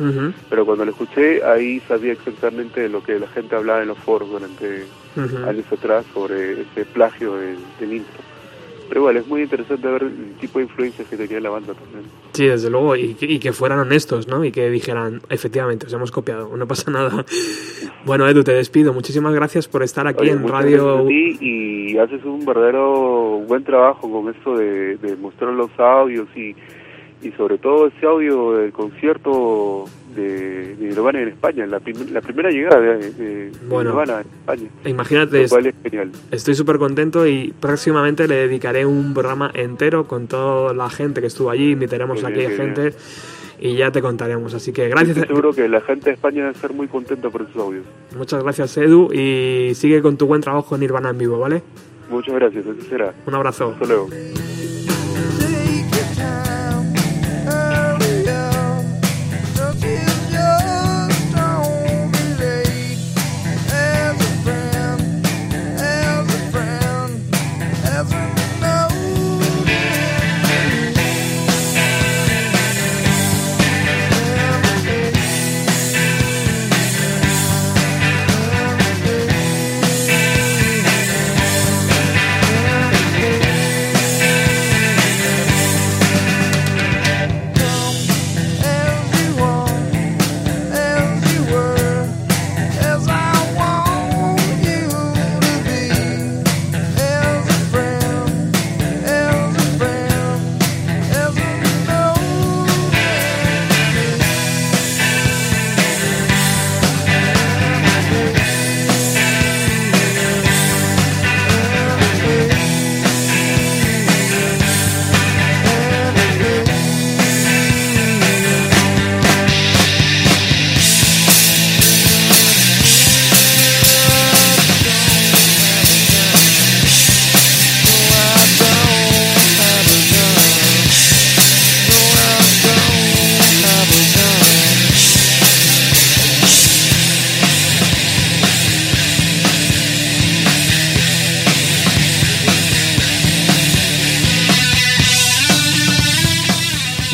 pero 0.49 0.67
cuando 0.67 0.85
lo 0.85 0.91
escuché 0.91 1.43
ahí 1.45 1.81
sabía 1.89 2.13
exactamente 2.13 2.89
lo 2.89 3.03
que 3.03 3.19
la 3.19 3.29
gente 3.29 3.57
hablaba 3.57 3.83
en 3.83 3.89
los 3.89 3.99
foros 3.99 4.31
durante 4.31 4.87
años 5.17 5.67
atrás 5.73 6.05
sobre 6.13 6.63
ese 6.63 6.85
plagio 6.85 7.37
del 7.37 7.93
intro. 7.93 8.32
Pero 8.93 9.01
igual, 9.01 9.17
es 9.17 9.27
muy 9.27 9.41
interesante 9.41 9.89
ver 9.89 10.03
el 10.03 10.35
tipo 10.39 10.59
de 10.59 10.67
influencias 10.67 11.09
que 11.09 11.17
tenía 11.17 11.41
la 11.41 11.49
banda 11.49 11.73
también. 11.73 12.03
Sí, 12.35 12.45
desde 12.45 12.69
luego, 12.69 12.95
y, 12.95 13.15
que- 13.15 13.25
y 13.25 13.39
que 13.39 13.55
fueran 13.55 13.79
honestos, 13.79 14.29
¿no? 14.29 14.45
Y 14.45 14.53
que 14.53 14.69
dijeran, 14.69 15.23
efectivamente, 15.31 15.87
os 15.87 15.93
hemos 15.95 16.11
copiado, 16.11 16.55
no 16.59 16.67
pasa 16.69 16.91
nada. 16.91 17.25
Bueno, 18.05 18.29
Edu, 18.29 18.43
te 18.43 18.53
despido. 18.53 18.93
Muchísimas 18.93 19.33
gracias 19.33 19.67
por 19.69 19.83
estar 19.85 20.07
aquí 20.09 20.23
Oye, 20.25 20.33
en 20.33 20.47
Radio... 20.49 20.99
a 20.99 21.07
ti 21.07 21.39
y 21.41 21.97
haces 21.99 22.23
un 22.25 22.45
verdadero 22.45 23.39
buen 23.47 23.63
trabajo 23.65 24.11
con 24.11 24.29
esto 24.35 24.57
de, 24.57 24.97
de 24.97 25.17
mostrar 25.17 25.53
los 25.55 25.71
audios 25.79 26.27
y, 26.37 26.55
y 27.27 27.31
sobre 27.37 27.59
todo 27.59 27.87
ese 27.87 28.05
audio 28.05 28.55
del 28.57 28.73
concierto 28.73 29.85
de, 30.15 30.75
de 30.77 30.87
Nirvana 30.87 31.21
en 31.23 31.29
España, 31.29 31.67
la, 31.67 31.81
prim- 31.81 32.13
la 32.13 32.21
primera 32.21 32.51
llegada 32.51 32.81
de, 32.81 33.11
de- 33.13 33.53
Bueno. 33.69 33.91
Nirvana 33.91 34.21
en 34.21 34.27
España. 34.39 34.69
Imagínate, 34.85 35.43
Lo 35.43 35.49
cual 35.49 35.67
es 35.67 35.75
genial. 35.83 36.11
Estoy 36.31 36.55
súper 36.55 36.79
contento 36.79 37.27
y 37.27 37.53
próximamente 37.59 38.27
le 38.29 38.35
dedicaré 38.37 38.85
un 38.87 39.15
programa 39.15 39.51
entero 39.55 40.07
con 40.07 40.27
toda 40.27 40.73
la 40.75 40.89
gente 40.91 41.21
que 41.21 41.27
estuvo 41.27 41.51
allí, 41.51 41.73
invitaremos 41.73 42.21
Qué 42.21 42.27
a 42.27 42.29
bien, 42.31 42.41
aquella 42.53 42.57
qué 42.75 42.81
gente 42.81 42.97
y 43.61 43.77
ya 43.77 43.91
te 43.93 44.03
contaremos. 44.03 44.55
Así 44.55 44.73
que 44.73 44.89
gracias, 44.89 45.17
Estoy 45.17 45.29
seguro 45.29 45.53
que 45.53 45.69
la 45.69 45.81
gente 45.81 46.07
de 46.11 46.15
España 46.15 46.41
debe 46.43 46.53
estar 46.53 46.73
muy 46.73 46.89
contenta 46.89 47.31
por 47.31 47.43
esos 47.43 47.57
audios. 47.57 47.85
muchas 48.17 48.43
gracias 48.43 48.77
Edu 48.77 49.13
y 49.13 49.73
sigue 49.75 50.03
con 50.03 50.17
tu 50.17 50.27
buen 50.27 50.41
trabajo 50.41 50.75
en 50.75 50.81
Nirvana 50.81 51.11
en 51.11 51.19
vivo, 51.19 51.39
¿vale? 51.39 51.63
Muchas 52.11 52.35
gracias, 52.35 52.65
así 52.67 52.89
será. 52.89 53.15
Un 53.27 53.35
abrazo. 53.35 53.71
Hasta 53.71 53.87
luego. 53.87 54.09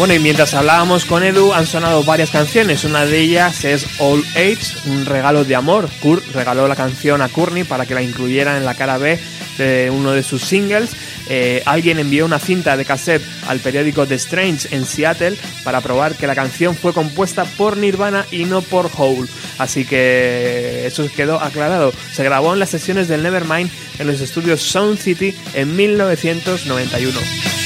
Bueno, 0.09 0.23
y 0.23 0.25
mientras 0.25 0.55
hablábamos 0.55 1.05
con 1.05 1.23
Edu, 1.23 1.53
han 1.53 1.67
sonado 1.67 2.03
varias 2.03 2.31
canciones. 2.31 2.85
Una 2.85 3.05
de 3.05 3.19
ellas 3.19 3.63
es 3.67 3.87
All 3.99 4.25
Age, 4.31 4.57
un 4.87 5.05
regalo 5.05 5.45
de 5.45 5.55
amor. 5.55 5.91
Kurt 6.01 6.25
regaló 6.33 6.67
la 6.67 6.77
canción 6.77 7.21
a 7.21 7.29
Courtney 7.29 7.65
para 7.65 7.85
que 7.85 7.93
la 7.93 8.01
incluyera 8.01 8.57
en 8.57 8.65
la 8.65 8.75
cara 8.75 8.97
B 8.97 9.21
de 9.59 9.91
uno 9.91 10.13
de 10.13 10.23
sus 10.23 10.41
singles. 10.41 10.93
Eh, 11.29 11.63
alguien 11.67 11.99
envió 11.99 12.25
una 12.25 12.39
cinta 12.39 12.79
de 12.79 12.87
cassette 12.87 13.23
al 13.49 13.59
periódico 13.59 14.07
The 14.07 14.15
Strange 14.15 14.75
en 14.75 14.87
Seattle 14.87 15.37
para 15.63 15.83
probar 15.83 16.15
que 16.15 16.27
la 16.27 16.35
canción 16.35 16.75
fue 16.75 16.95
compuesta 16.95 17.45
por 17.45 17.77
Nirvana 17.77 18.25
y 18.31 18.47
no 18.47 18.63
por 18.63 18.91
Hole. 18.97 19.29
Así 19.59 19.85
que 19.85 20.87
eso 20.87 21.07
quedó 21.15 21.39
aclarado. 21.39 21.93
Se 22.15 22.25
grabó 22.25 22.55
en 22.55 22.61
las 22.61 22.71
sesiones 22.71 23.09
del 23.09 23.23
Nevermind 23.23 23.71
en 23.99 24.07
los 24.07 24.23
estudios 24.23 24.63
Sound 24.63 24.99
City 24.99 25.37
en 25.53 25.77
1991. 25.77 27.58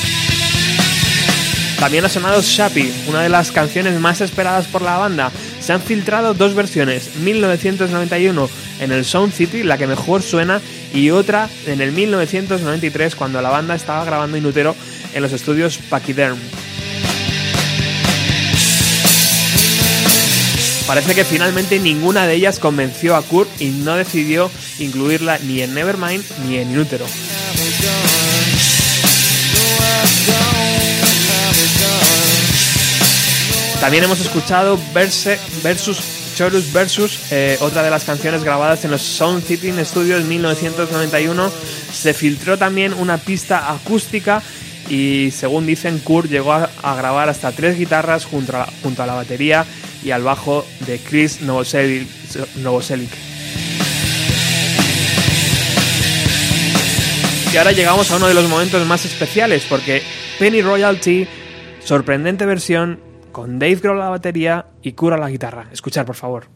También 1.82 2.04
ha 2.04 2.08
sonado 2.08 2.40
Shappy, 2.40 2.94
una 3.08 3.22
de 3.22 3.28
las 3.28 3.50
canciones 3.50 3.98
más 3.98 4.20
esperadas 4.20 4.68
por 4.68 4.82
la 4.82 4.98
banda. 4.98 5.32
Se 5.60 5.72
han 5.72 5.82
filtrado 5.82 6.32
dos 6.32 6.54
versiones, 6.54 7.16
1991 7.16 8.48
en 8.78 8.92
el 8.92 9.04
Sound 9.04 9.32
City, 9.32 9.64
la 9.64 9.76
que 9.76 9.88
mejor 9.88 10.22
suena, 10.22 10.60
y 10.94 11.10
otra 11.10 11.50
en 11.66 11.80
el 11.80 11.90
1993 11.90 13.16
cuando 13.16 13.42
la 13.42 13.50
banda 13.50 13.74
estaba 13.74 14.04
grabando 14.04 14.36
Inutero 14.36 14.76
en 15.12 15.22
los 15.22 15.32
estudios 15.32 15.78
Pachyderm. 15.78 16.38
Parece 20.86 21.16
que 21.16 21.24
finalmente 21.24 21.80
ninguna 21.80 22.28
de 22.28 22.34
ellas 22.34 22.60
convenció 22.60 23.16
a 23.16 23.22
Kurt 23.22 23.60
y 23.60 23.70
no 23.70 23.96
decidió 23.96 24.52
incluirla 24.78 25.40
ni 25.40 25.62
en 25.62 25.74
Nevermind 25.74 26.22
ni 26.46 26.58
en 26.58 26.70
Inútero. 26.70 27.06
También 33.82 34.04
hemos 34.04 34.20
escuchado 34.20 34.78
Verse 34.94 35.36
versus 35.64 35.98
Chorus 36.36 36.72
Versus, 36.72 37.18
eh, 37.32 37.58
otra 37.60 37.82
de 37.82 37.90
las 37.90 38.04
canciones 38.04 38.44
grabadas 38.44 38.84
en 38.84 38.92
los 38.92 39.02
Sound 39.02 39.42
City 39.42 39.72
Studios 39.84 40.20
en 40.20 40.28
1991. 40.28 41.50
Se 41.92 42.14
filtró 42.14 42.56
también 42.56 42.94
una 42.94 43.18
pista 43.18 43.72
acústica 43.72 44.40
y 44.88 45.32
según 45.32 45.66
dicen, 45.66 45.98
Kurt 45.98 46.30
llegó 46.30 46.52
a, 46.52 46.94
grabar 46.96 47.28
hasta 47.28 47.50
tres 47.50 47.76
guitarras 47.76 48.24
junto 48.24 48.56
a, 48.56 48.68
junto 48.84 49.02
a 49.02 49.06
la 49.06 49.14
batería 49.14 49.66
y 50.04 50.12
al 50.12 50.22
bajo 50.22 50.64
de 50.86 51.00
Chris. 51.00 51.40
Novoselic. 51.42 53.10
Y 57.52 57.56
ahora 57.56 57.72
llegamos 57.72 58.08
a 58.12 58.16
uno 58.16 58.28
de 58.28 58.34
los 58.34 58.48
momentos 58.48 58.86
más 58.86 59.04
especiales 59.04 59.64
porque 59.68 60.04
Penny 60.38 60.62
Royalty, 60.62 61.26
sorprendente 61.84 62.46
versión 62.46 63.10
con 63.32 63.58
Dave 63.58 63.76
Grohl 63.76 64.00
a 64.00 64.04
la 64.04 64.10
batería 64.10 64.66
y 64.82 64.92
Kurt 64.92 65.14
a 65.14 65.18
la 65.18 65.30
guitarra. 65.30 65.68
Escuchar, 65.72 66.06
por 66.06 66.16
favor. 66.16 66.46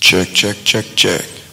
Check, 0.00 0.32
check, 0.32 0.64
check, 0.64 0.94
check. 0.94 1.43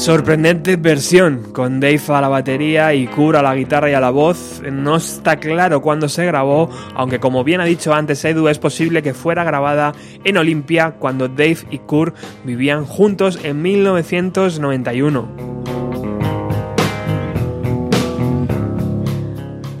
Sorprendente 0.00 0.76
versión 0.76 1.52
con 1.52 1.78
Dave 1.78 2.00
a 2.08 2.22
la 2.22 2.28
batería 2.28 2.94
y 2.94 3.06
Kurt 3.06 3.36
a 3.36 3.42
la 3.42 3.54
guitarra 3.54 3.90
y 3.90 3.92
a 3.92 4.00
la 4.00 4.08
voz. 4.08 4.62
No 4.72 4.96
está 4.96 5.36
claro 5.36 5.82
cuándo 5.82 6.08
se 6.08 6.24
grabó, 6.24 6.70
aunque 6.94 7.20
como 7.20 7.44
bien 7.44 7.60
ha 7.60 7.66
dicho 7.66 7.92
antes 7.92 8.24
Edu, 8.24 8.48
es 8.48 8.58
posible 8.58 9.02
que 9.02 9.12
fuera 9.12 9.44
grabada 9.44 9.92
en 10.24 10.38
Olimpia 10.38 10.92
cuando 10.98 11.28
Dave 11.28 11.58
y 11.70 11.80
Kurt 11.80 12.16
vivían 12.44 12.86
juntos 12.86 13.38
en 13.42 13.60
1991. 13.60 15.28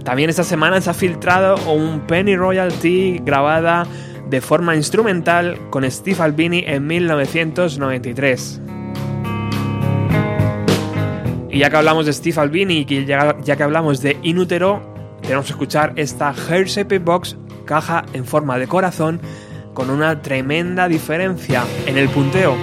También 0.04 0.28
esta 0.28 0.44
semana 0.44 0.82
se 0.82 0.90
ha 0.90 0.94
filtrado 0.94 1.56
un 1.72 2.00
Penny 2.00 2.36
Royalty 2.36 3.22
grabada 3.24 3.86
de 4.28 4.42
forma 4.42 4.76
instrumental 4.76 5.56
con 5.70 5.90
Steve 5.90 6.22
Albini 6.22 6.62
en 6.66 6.86
1993. 6.86 8.60
Y 11.50 11.58
ya 11.58 11.70
que 11.70 11.76
hablamos 11.76 12.06
de 12.06 12.12
Steve 12.12 12.40
Albini 12.40 12.86
y 12.88 13.04
ya 13.06 13.56
que 13.56 13.62
hablamos 13.62 14.00
de 14.00 14.16
Inútero, 14.22 14.80
tenemos 15.22 15.46
que 15.46 15.52
escuchar 15.52 15.92
esta 15.96 16.32
Hair 16.32 16.66
Shape 16.66 16.98
Box, 17.00 17.36
caja 17.64 18.04
en 18.12 18.24
forma 18.24 18.58
de 18.58 18.68
corazón, 18.68 19.20
con 19.74 19.90
una 19.90 20.22
tremenda 20.22 20.88
diferencia 20.88 21.64
en 21.86 21.98
el 21.98 22.08
punteo. 22.08 22.56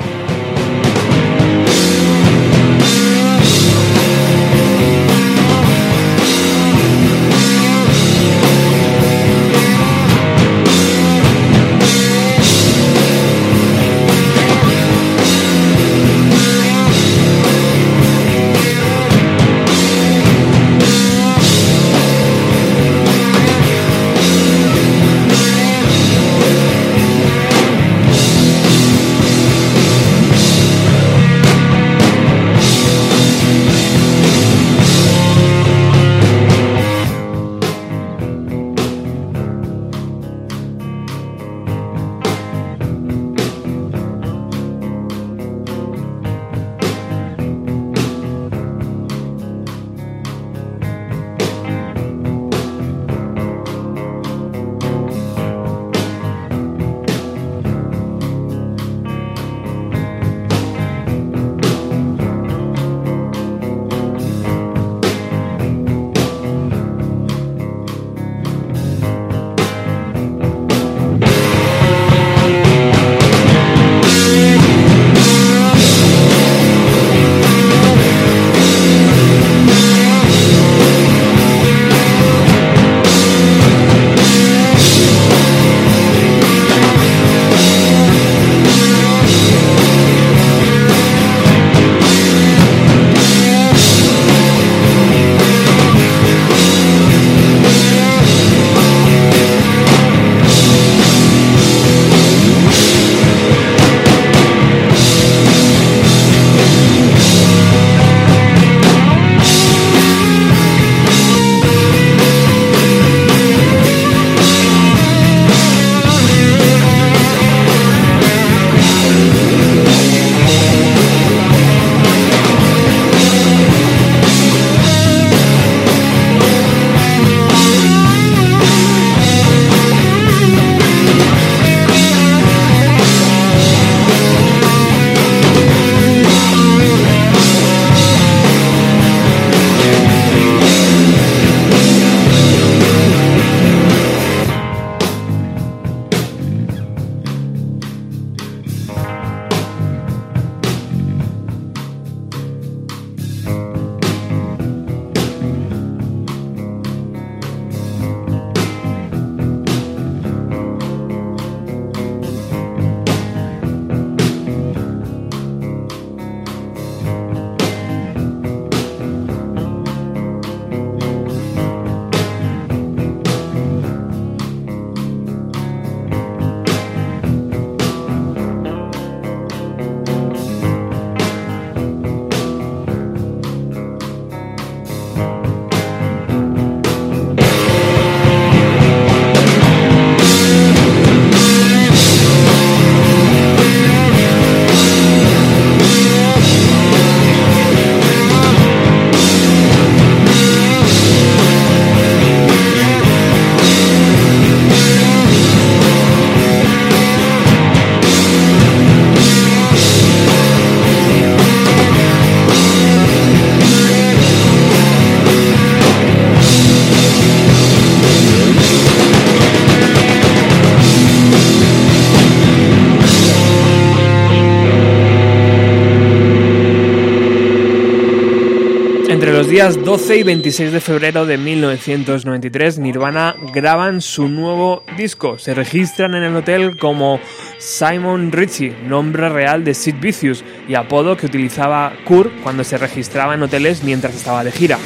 Días 229.58 229.84
12 229.84 230.18
y 230.18 230.22
26 230.22 230.72
de 230.72 230.80
febrero 230.80 231.26
de 231.26 231.39
1993, 231.39 232.78
Nirvana 232.78 233.36
graban 233.55 234.01
su 234.01 234.30
nuevo 234.30 234.84
disco. 234.97 235.39
Se 235.39 235.55
registran 235.55 236.14
en 236.14 236.22
el 236.22 236.36
hotel 236.36 236.78
como 236.78 237.20
Simon 237.58 238.32
Ritchie, 238.32 238.76
nombre 238.84 239.30
real 239.30 239.64
de 239.64 239.74
Sid 239.74 239.95
Vicious 239.99 240.43
y 240.68 240.76
apodo 240.76 241.18
que 241.18 241.26
utilizaba 241.26 241.91
Kurt 242.05 242.32
cuando 242.43 242.64
se 242.64 242.78
registraba 242.78 243.34
en 243.34 243.41
hoteles 243.41 243.84
mientras 243.84 244.14
estaba 244.14 244.43
de 244.43 244.51
gira. 244.51 244.78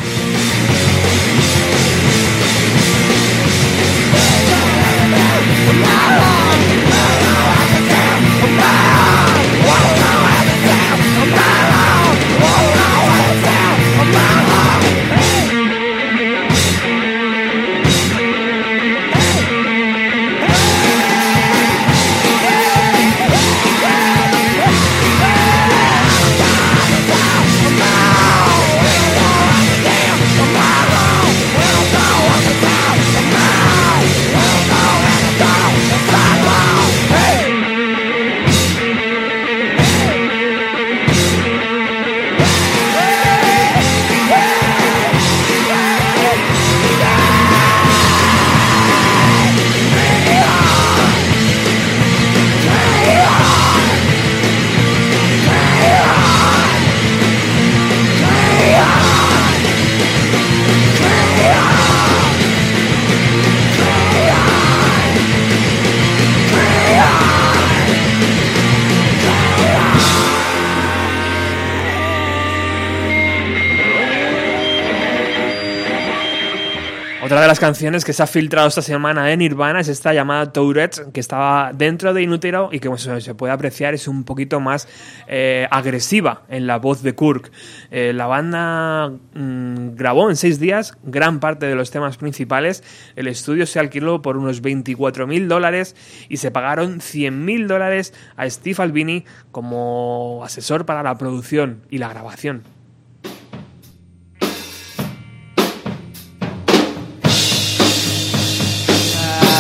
Canciones 77.62 78.04
que 78.04 78.12
se 78.12 78.24
ha 78.24 78.26
filtrado 78.26 78.68
esta 78.68 78.82
semana 78.82 79.32
en 79.32 79.38
Nirvana 79.38 79.82
es 79.82 79.88
esta 79.88 80.16
llamada 80.16 80.52
Tourette, 80.52 81.12
que 81.12 81.20
estaba 81.20 81.72
dentro 81.74 82.12
de 82.12 82.24
Inutero 82.24 82.70
y 82.72 82.80
que 82.80 82.88
como 82.88 82.98
se 82.98 83.22
se 83.22 83.36
puede 83.36 83.54
apreciar 83.54 83.94
es 83.94 84.08
un 84.08 84.24
poquito 84.24 84.60
más 84.60 84.88
eh, 85.28 85.68
agresiva 85.70 86.42
en 86.50 86.66
la 86.66 86.78
voz 86.78 87.04
de 87.04 87.14
Kirk. 87.14 87.52
Eh, 87.92 88.14
la 88.16 88.26
banda 88.26 89.10
mm, 89.36 89.94
grabó 89.94 90.32
en 90.32 90.38
seis 90.38 90.60
días 90.60 90.98
gran 91.04 91.40
parte 91.40 91.68
de 91.68 91.76
los 91.76 91.92
temas 91.92 92.18
principales. 92.18 92.84
El 93.16 93.28
estudio 93.28 93.68
se 93.68 93.78
alquiló 93.78 94.24
por 94.24 94.38
unos 94.38 94.62
24 94.62 95.28
mil 95.28 95.48
dólares 95.48 95.96
y 96.30 96.38
se 96.38 96.50
pagaron 96.50 97.00
100 97.00 97.46
mil 97.46 97.68
dólares 97.68 98.16
a 98.38 98.50
Steve 98.50 98.82
Albini 98.82 99.24
como 99.52 100.42
asesor 100.44 100.88
para 100.88 101.04
la 101.04 101.16
producción 101.20 101.84
y 101.92 102.00
la 102.00 102.10
grabación. 102.10 102.81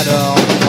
Otra 0.01 0.60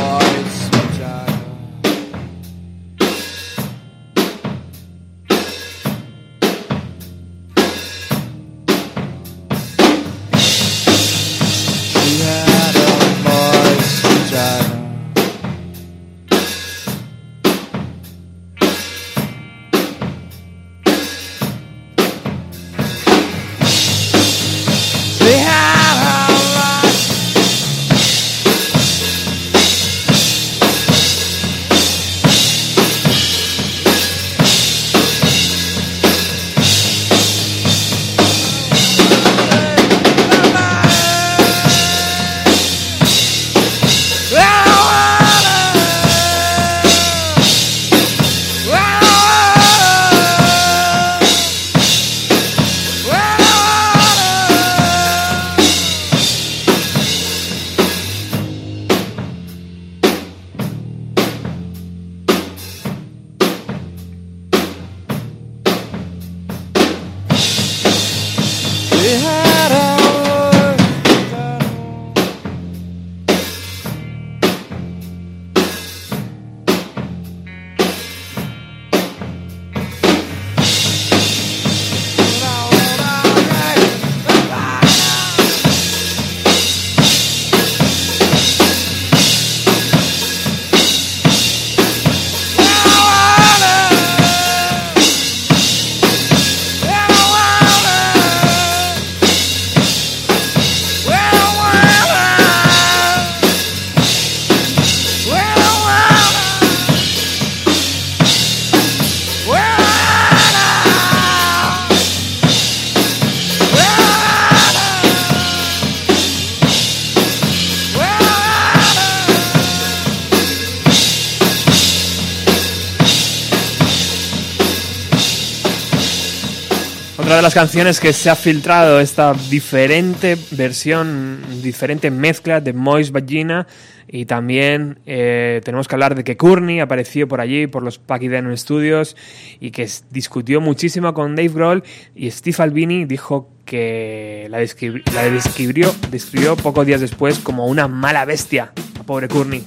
las 127.43 127.55
canciones 127.55 127.99
que 127.99 128.12
se 128.12 128.30
ha 128.30 128.36
filtrado 128.36 129.01
esta 129.01 129.34
diferente 129.51 130.38
versión, 130.53 131.40
diferente 131.62 132.11
mezcla 132.11 132.61
de 132.61 132.72
Moist 132.72 133.11
Vagina 133.11 133.66
y 134.09 134.26
también 134.26 135.01
eh, 135.07 135.61
tenemos 135.64 135.88
que 135.88 135.95
hablar 135.97 136.14
de 136.14 136.22
que 136.22 136.36
Courtney 136.36 136.78
apareció 136.78 137.26
por 137.26 137.40
allí, 137.40 137.66
por 137.66 137.82
los 137.82 137.99
Packy 137.99 138.28
Studios 138.57 139.16
y 139.59 139.72
que 139.72 139.88
discutió 140.11 140.61
muchísimo 140.61 141.12
con 141.14 141.34
Dave 141.34 141.49
Grohl 141.49 141.82
y 142.14 142.30
Steve 142.30 142.57
Albini 142.61 143.07
dijo 143.07 143.51
que 143.64 144.47
la, 144.49 144.61
descri- 144.61 145.03
la 145.12 145.24
describió, 145.24 145.93
describió 146.11 146.57
pocos 146.57 146.86
días 146.86 147.01
después 147.01 147.40
como 147.40 147.66
una 147.66 147.88
mala 147.88 148.24
bestia. 148.24 148.72
La 148.97 149.03
pobre 149.03 149.26
Courtney. 149.28 149.64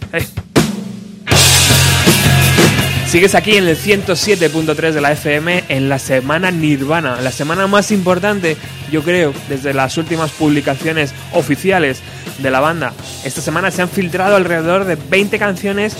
Sigues 3.07 3.35
aquí 3.35 3.55
en 3.55 3.67
el 3.67 3.77
107.3 3.77 4.91
de 4.91 4.99
la 4.99 5.13
FM 5.13 5.63
en 5.69 5.87
la 5.87 5.99
semana 5.99 6.51
Nirvana, 6.51 7.21
la 7.21 7.31
semana 7.31 7.65
más 7.65 7.91
importante, 7.91 8.57
yo 8.91 9.03
creo, 9.03 9.33
desde 9.47 9.73
las 9.73 9.97
últimas 9.97 10.31
publicaciones 10.31 11.13
oficiales 11.31 12.01
de 12.39 12.51
la 12.51 12.59
banda. 12.59 12.93
Esta 13.23 13.41
semana 13.41 13.71
se 13.71 13.81
han 13.81 13.89
filtrado 13.89 14.35
alrededor 14.35 14.83
de 14.83 14.95
20 14.95 15.39
canciones, 15.39 15.95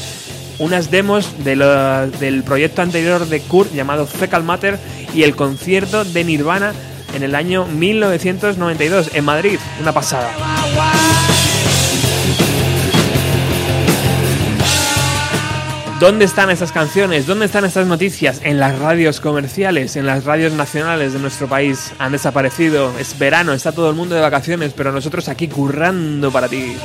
unas 0.60 0.92
demos 0.92 1.44
del 1.44 2.44
proyecto 2.44 2.82
anterior 2.82 3.28
de 3.28 3.40
Kurt 3.40 3.74
llamado 3.74 4.08
Fecal 4.08 4.44
Matter 4.44 4.78
y 5.14 5.24
el 5.24 5.36
concierto 5.36 6.04
de 6.04 6.24
Nirvana 6.26 6.74
en 7.16 7.24
el 7.24 7.36
año 7.36 7.66
1992 7.66 9.12
en 9.14 9.24
Madrid. 9.24 9.60
Una 9.80 9.94
pasada. 9.94 10.32
¿Dónde 16.00 16.26
están 16.26 16.50
estas 16.50 16.74
canciones? 16.74 17.26
¿Dónde 17.26 17.46
están 17.46 17.64
estas 17.64 17.88
noticias? 17.88 18.42
En 18.44 18.60
las 18.60 18.78
radios 18.80 19.22
comerciales, 19.22 19.96
en 19.96 20.06
las 20.06 20.26
radios 20.26 20.52
nacionales 20.52 21.14
de 21.14 21.20
nuestro 21.20 21.48
país. 21.48 21.94
Han 22.00 22.12
desaparecido. 22.12 22.92
Es 23.00 23.18
verano, 23.18 23.54
está 23.54 23.72
todo 23.72 23.90
el 23.90 23.96
mundo 23.96 24.14
de 24.14 24.20
vacaciones, 24.20 24.74
pero 24.76 24.92
nosotros 24.92 25.30
aquí 25.30 25.48
currando 25.48 26.32
para 26.32 26.50
ti. 26.50 26.76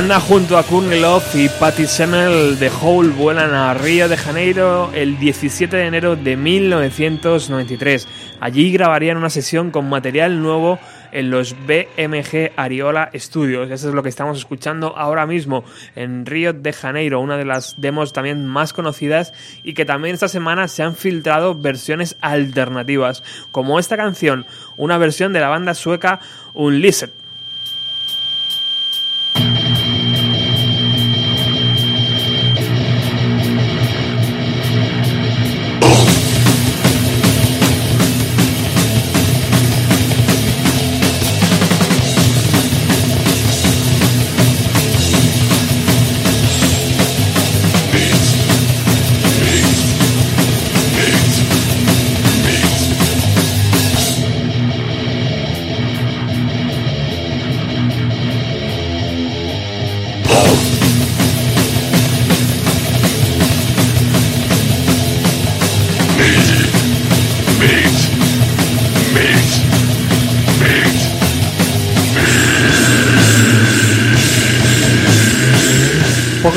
Banda 0.00 0.20
junto 0.20 0.56
a 0.56 0.62
Courtney 0.62 1.00
Love 1.00 1.34
y 1.34 1.48
Patty 1.48 1.88
Semmel 1.88 2.56
de 2.60 2.70
Hole 2.80 3.08
vuelan 3.08 3.52
a 3.52 3.74
Río 3.74 4.08
de 4.08 4.16
Janeiro 4.16 4.92
el 4.94 5.18
17 5.18 5.76
de 5.76 5.86
enero 5.86 6.14
de 6.14 6.36
1993. 6.36 8.06
Allí 8.38 8.70
grabarían 8.70 9.16
una 9.16 9.28
sesión 9.28 9.72
con 9.72 9.88
material 9.88 10.40
nuevo 10.40 10.78
en 11.10 11.32
los 11.32 11.56
BMG 11.66 12.52
Ariola 12.54 13.10
Studios. 13.12 13.72
Eso 13.72 13.88
es 13.88 13.94
lo 13.96 14.04
que 14.04 14.08
estamos 14.08 14.38
escuchando 14.38 14.96
ahora 14.96 15.26
mismo 15.26 15.64
en 15.96 16.26
Río 16.26 16.52
de 16.52 16.72
Janeiro, 16.72 17.18
una 17.18 17.36
de 17.36 17.44
las 17.44 17.80
demos 17.80 18.12
también 18.12 18.46
más 18.46 18.72
conocidas 18.72 19.34
y 19.64 19.74
que 19.74 19.84
también 19.84 20.14
esta 20.14 20.28
semana 20.28 20.68
se 20.68 20.84
han 20.84 20.94
filtrado 20.94 21.56
versiones 21.56 22.16
alternativas, 22.20 23.24
como 23.50 23.80
esta 23.80 23.96
canción, 23.96 24.46
una 24.76 24.96
versión 24.96 25.32
de 25.32 25.40
la 25.40 25.48
banda 25.48 25.74
sueca 25.74 26.20
Unlisted. 26.54 27.10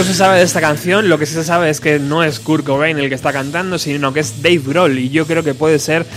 Poco 0.02 0.14
se 0.14 0.18
sabe 0.18 0.40
de 0.40 0.44
esta 0.46 0.62
canción, 0.62 1.10
lo 1.10 1.20
que 1.20 1.28
sí 1.28 1.36
se 1.36 1.44
sabe 1.44 1.70
es 1.70 1.80
que 1.80 2.00
no 2.00 2.24
es 2.24 2.40
Kurt 2.40 2.66
Cobain 2.66 2.98
el 2.98 3.08
que 3.08 3.14
está 3.14 3.32
cantando, 3.32 3.78
sino 3.78 4.12
que 4.12 4.22
es 4.22 4.42
Dave 4.42 4.58
Grohl, 4.66 4.98
y 4.98 5.12
yo 5.12 5.28
creo 5.28 5.44
que 5.44 5.54
puede 5.54 5.78
ser 5.78 6.08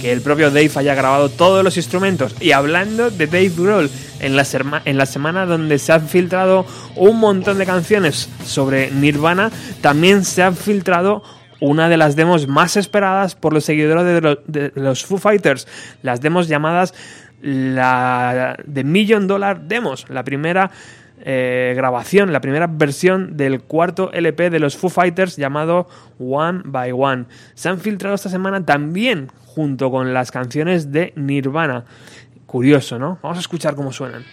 que 0.00 0.12
el 0.12 0.20
propio 0.20 0.52
Dave 0.52 0.70
haya 0.76 0.94
grabado 0.94 1.30
todos 1.30 1.64
los 1.64 1.76
instrumentos. 1.76 2.36
Y 2.38 2.52
hablando 2.52 3.10
de 3.10 3.26
Dave 3.26 3.50
Grohl, 3.56 3.90
en 4.20 4.36
la, 4.36 4.44
semana 4.44 5.46
donde 5.46 5.80
se 5.80 5.92
han 5.92 6.08
filtrado 6.08 6.64
un 6.94 7.18
montón 7.18 7.58
de 7.58 7.66
canciones 7.66 8.28
sobre 8.44 8.92
Nirvana, 8.92 9.50
también 9.80 10.24
se 10.24 10.44
han 10.44 10.54
filtrado 10.54 11.24
una 11.58 11.88
de 11.88 11.96
las 11.96 12.14
demos 12.14 12.46
más 12.46 12.76
esperadas 12.76 13.34
por 13.34 13.52
los 13.52 13.64
seguidores 13.64 14.04
de, 14.04 14.38
de 14.46 14.72
los 14.80 15.04
Foo 15.04 15.18
Fighters, 15.18 15.66
las 16.02 16.20
demos 16.20 16.46
llamadas 16.46 16.94
la 17.44 18.56
The 18.72 18.84
Million 18.84 19.26
Dollar 19.26 19.60
Demos. 19.60 20.06
La 20.08 20.24
primera 20.24 20.70
eh, 21.20 21.72
grabación, 21.76 22.32
la 22.32 22.40
primera 22.40 22.66
versión 22.66 23.36
del 23.36 23.62
cuarto 23.62 24.12
LP 24.12 24.50
de 24.50 24.58
los 24.58 24.76
Foo 24.76 24.90
Fighters 24.90 25.36
llamado 25.36 25.88
One 26.18 26.62
by 26.64 26.92
One. 26.92 27.26
Se 27.54 27.68
han 27.68 27.78
filtrado 27.78 28.14
esta 28.14 28.28
semana 28.28 28.64
también 28.64 29.28
junto 29.46 29.90
con 29.90 30.12
las 30.12 30.30
canciones 30.30 30.92
de 30.92 31.12
Nirvana. 31.16 31.84
Curioso, 32.46 32.98
¿no? 32.98 33.18
Vamos 33.22 33.38
a 33.38 33.40
escuchar 33.40 33.74
cómo 33.74 33.92
suenan. 33.92 34.24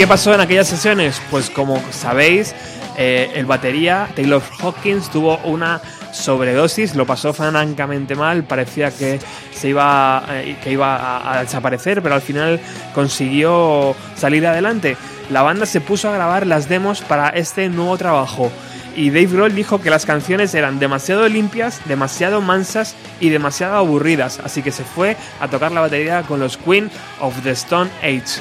Qué 0.00 0.06
pasó 0.06 0.32
en 0.32 0.40
aquellas 0.40 0.66
sesiones? 0.66 1.20
Pues 1.30 1.50
como 1.50 1.78
sabéis, 1.90 2.54
eh, 2.96 3.32
el 3.34 3.44
batería 3.44 4.08
Taylor 4.16 4.42
Hawkins 4.58 5.10
tuvo 5.10 5.36
una 5.44 5.82
sobredosis, 6.10 6.94
lo 6.94 7.04
pasó 7.04 7.34
francamente 7.34 8.14
mal, 8.14 8.44
parecía 8.44 8.90
que 8.90 9.20
se 9.52 9.68
iba, 9.68 10.24
eh, 10.30 10.56
que 10.64 10.72
iba 10.72 10.96
a, 10.96 11.34
a 11.34 11.42
desaparecer, 11.42 12.00
pero 12.00 12.14
al 12.14 12.22
final 12.22 12.58
consiguió 12.94 13.94
salir 14.16 14.46
adelante. 14.46 14.96
La 15.28 15.42
banda 15.42 15.66
se 15.66 15.82
puso 15.82 16.08
a 16.08 16.14
grabar 16.14 16.46
las 16.46 16.66
demos 16.66 17.02
para 17.02 17.28
este 17.28 17.68
nuevo 17.68 17.98
trabajo. 17.98 18.50
Y 18.96 19.10
Dave 19.10 19.26
Grohl 19.26 19.54
dijo 19.54 19.82
que 19.82 19.90
las 19.90 20.06
canciones 20.06 20.54
eran 20.54 20.78
demasiado 20.78 21.28
limpias, 21.28 21.82
demasiado 21.84 22.40
mansas 22.40 22.96
y 23.20 23.28
demasiado 23.28 23.76
aburridas, 23.76 24.40
así 24.42 24.62
que 24.62 24.72
se 24.72 24.82
fue 24.82 25.18
a 25.40 25.48
tocar 25.48 25.72
la 25.72 25.82
batería 25.82 26.22
con 26.22 26.40
los 26.40 26.56
Queen 26.56 26.90
of 27.20 27.34
the 27.42 27.50
Stone 27.50 27.90
Age. 28.02 28.40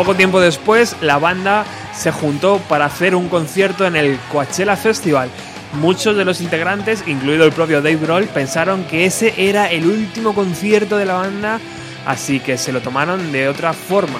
Poco 0.00 0.14
tiempo 0.14 0.40
después, 0.40 0.96
la 1.02 1.18
banda 1.18 1.66
se 1.94 2.10
juntó 2.10 2.58
para 2.70 2.86
hacer 2.86 3.14
un 3.14 3.28
concierto 3.28 3.86
en 3.86 3.96
el 3.96 4.18
Coachella 4.32 4.74
Festival. 4.74 5.28
Muchos 5.74 6.16
de 6.16 6.24
los 6.24 6.40
integrantes, 6.40 7.04
incluido 7.06 7.44
el 7.44 7.52
propio 7.52 7.82
Dave 7.82 7.98
Grohl, 7.98 8.24
pensaron 8.24 8.84
que 8.84 9.04
ese 9.04 9.34
era 9.36 9.70
el 9.70 9.84
último 9.84 10.34
concierto 10.34 10.96
de 10.96 11.04
la 11.04 11.16
banda, 11.16 11.60
así 12.06 12.40
que 12.40 12.56
se 12.56 12.72
lo 12.72 12.80
tomaron 12.80 13.30
de 13.30 13.48
otra 13.48 13.74
forma. 13.74 14.18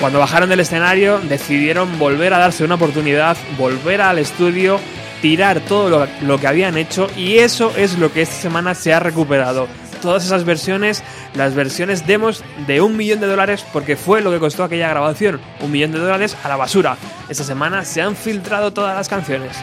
Cuando 0.00 0.18
bajaron 0.18 0.48
del 0.48 0.58
escenario, 0.58 1.20
decidieron 1.20 2.00
volver 2.00 2.34
a 2.34 2.38
darse 2.38 2.64
una 2.64 2.74
oportunidad, 2.74 3.36
volver 3.56 4.00
al 4.00 4.18
estudio, 4.18 4.80
tirar 5.22 5.60
todo 5.60 5.88
lo, 5.88 6.08
lo 6.22 6.40
que 6.40 6.48
habían 6.48 6.76
hecho 6.76 7.08
y 7.16 7.38
eso 7.38 7.72
es 7.76 7.96
lo 7.96 8.12
que 8.12 8.22
esta 8.22 8.34
semana 8.34 8.74
se 8.74 8.92
ha 8.92 8.98
recuperado. 8.98 9.68
Todas 10.00 10.24
esas 10.24 10.44
versiones, 10.44 11.02
las 11.34 11.54
versiones 11.54 12.06
demos 12.06 12.42
de 12.66 12.80
un 12.80 12.96
millón 12.96 13.20
de 13.20 13.26
dólares, 13.26 13.64
porque 13.72 13.96
fue 13.96 14.20
lo 14.20 14.30
que 14.30 14.38
costó 14.38 14.64
aquella 14.64 14.88
grabación, 14.88 15.40
un 15.60 15.70
millón 15.70 15.92
de 15.92 15.98
dólares 15.98 16.36
a 16.42 16.48
la 16.48 16.56
basura. 16.56 16.96
Esta 17.28 17.44
semana 17.44 17.84
se 17.84 18.00
han 18.00 18.16
filtrado 18.16 18.72
todas 18.72 18.94
las 18.94 19.08
canciones. 19.08 19.56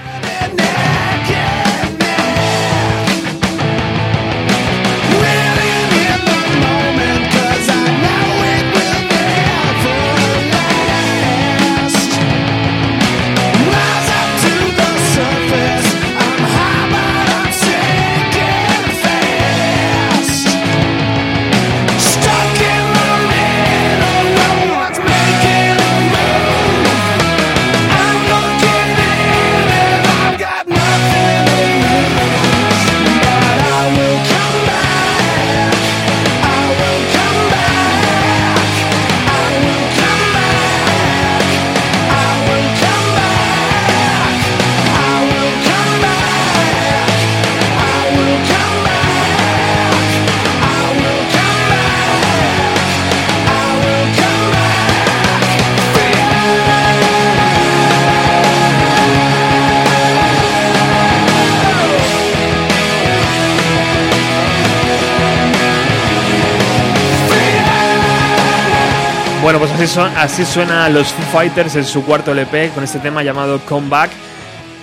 Bueno, 69.45 69.59
pues 69.59 69.71
así, 69.73 69.85
son, 69.85 70.11
así 70.17 70.43
suena 70.43 70.89
los 70.89 71.13
Foo 71.13 71.23
Fighters 71.25 71.75
en 71.75 71.85
su 71.85 72.03
cuarto 72.03 72.31
LP 72.31 72.71
con 72.73 72.83
este 72.83 72.97
tema 72.97 73.21
llamado 73.21 73.59
Come 73.59 73.89
Back 73.89 74.09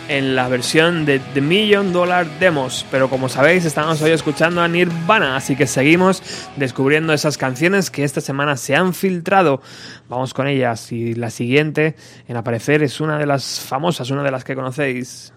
en 0.07 0.37
la 0.37 0.47
versión 0.47 1.05
de 1.05 1.19
The 1.19 1.41
Million 1.41 1.93
Dollar 1.93 2.29
Demos. 2.39 2.87
Pero 2.89 3.11
como 3.11 3.29
sabéis, 3.29 3.65
estamos 3.65 4.01
hoy 4.03 4.13
escuchando 4.13 4.63
a 4.63 4.69
Nirvana, 4.69 5.35
así 5.35 5.57
que 5.57 5.67
seguimos 5.67 6.23
descubriendo 6.55 7.13
esas 7.13 7.39
canciones 7.39 7.91
que 7.91 8.05
esta 8.05 8.21
semana 8.21 8.57
se 8.57 8.77
han 8.77 8.95
filtrado. 8.95 9.61
Vamos 10.09 10.33
con 10.33 10.47
ellas 10.47 10.93
y 10.93 11.15
la 11.15 11.31
siguiente 11.31 11.97
en 12.29 12.37
aparecer 12.37 12.85
es 12.85 13.01
una 13.01 13.19
de 13.19 13.27
las 13.27 13.59
famosas, 13.59 14.11
una 14.11 14.23
de 14.23 14.31
las 14.31 14.45
que 14.45 14.55
conocéis. 14.55 15.33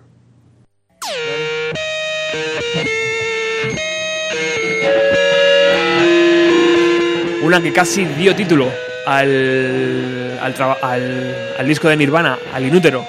Una 7.41 7.59
que 7.59 7.73
casi 7.73 8.05
dio 8.05 8.35
título 8.35 8.84
al, 9.05 10.39
al, 10.41 11.67
disco 11.67 11.89
de 11.89 11.97
Nirvana, 11.97 12.39
al 12.53 12.65
Inútero. 12.65 13.05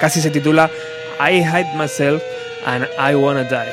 Casi 0.00 0.20
se 0.20 0.30
titula 0.30 0.70
I 1.18 1.42
Hate 1.42 1.76
Myself 1.76 2.22
and 2.66 2.86
I 2.98 3.14
Wanna 3.14 3.44
Die. 3.44 3.72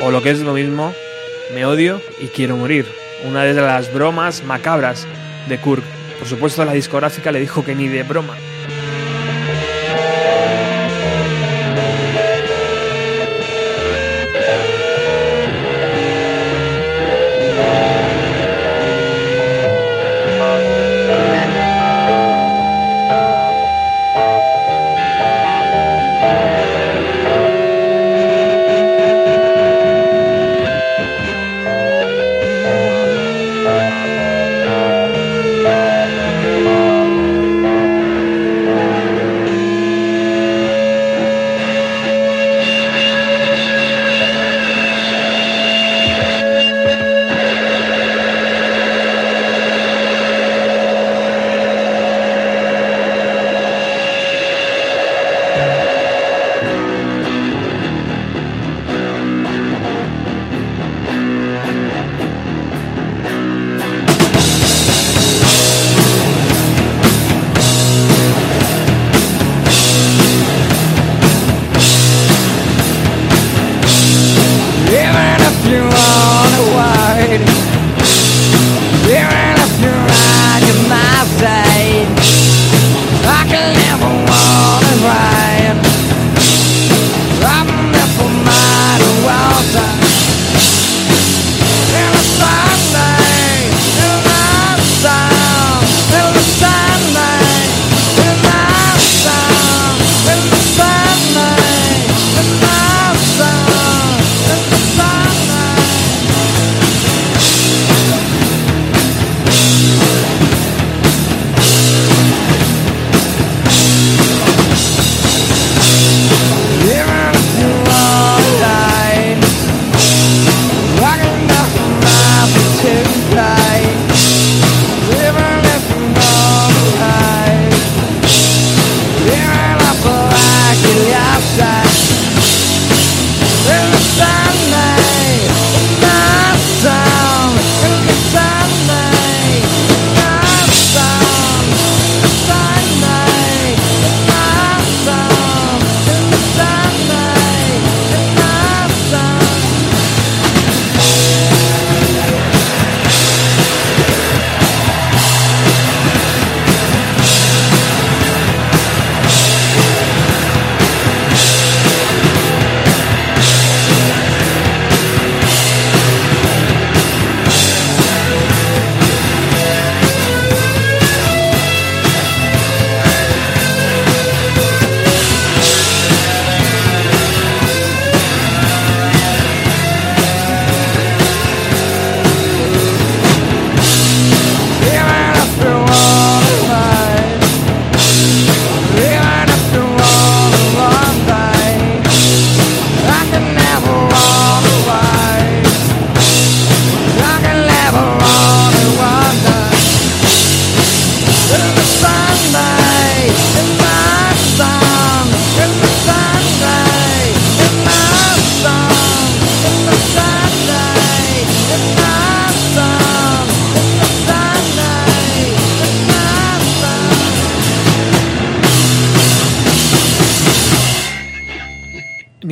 O 0.00 0.10
lo 0.10 0.22
que 0.22 0.30
es 0.30 0.40
lo 0.40 0.54
mismo, 0.54 0.94
Me 1.54 1.64
odio 1.64 2.00
y 2.20 2.28
quiero 2.28 2.56
morir. 2.56 2.86
Una 3.24 3.44
de 3.44 3.54
las 3.54 3.92
bromas 3.92 4.44
macabras 4.44 5.06
de 5.48 5.58
Kurt. 5.58 5.82
Por 6.18 6.28
supuesto, 6.28 6.64
la 6.64 6.72
discográfica 6.72 7.32
le 7.32 7.40
dijo 7.40 7.64
que 7.64 7.74
ni 7.74 7.88
de 7.88 8.02
broma. 8.02 8.36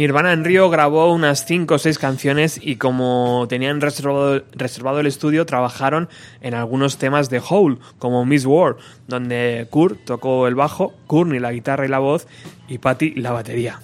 Nirvana 0.07 0.33
en 0.33 0.45
Río 0.45 0.71
grabó 0.71 1.13
unas 1.13 1.47
5 1.47 1.75
o 1.75 1.79
6 1.79 1.99
canciones 1.99 2.61
y 2.63 2.77
como 2.77 3.47
tenían 3.49 3.81
reservado, 3.81 5.01
el 5.01 5.07
estudio, 5.07 5.47
trabajaron 5.47 6.09
en 6.41 6.55
algunos 6.55 6.97
temas 6.97 7.29
de 7.29 7.43
Hole, 7.45 7.79
como 7.99 8.25
Miss 8.25 8.47
War, 8.47 8.77
donde 9.09 9.67
Kurt 9.69 10.05
tocó 10.05 10.47
el 10.47 10.55
bajo, 10.55 10.95
Courtney 11.09 11.41
la 11.41 11.51
guitarra 11.51 11.87
y 11.87 11.89
la 11.89 11.99
voz 11.99 12.29
y 12.69 12.79
Patty 12.79 13.17
la 13.17 13.33
batería. 13.33 13.81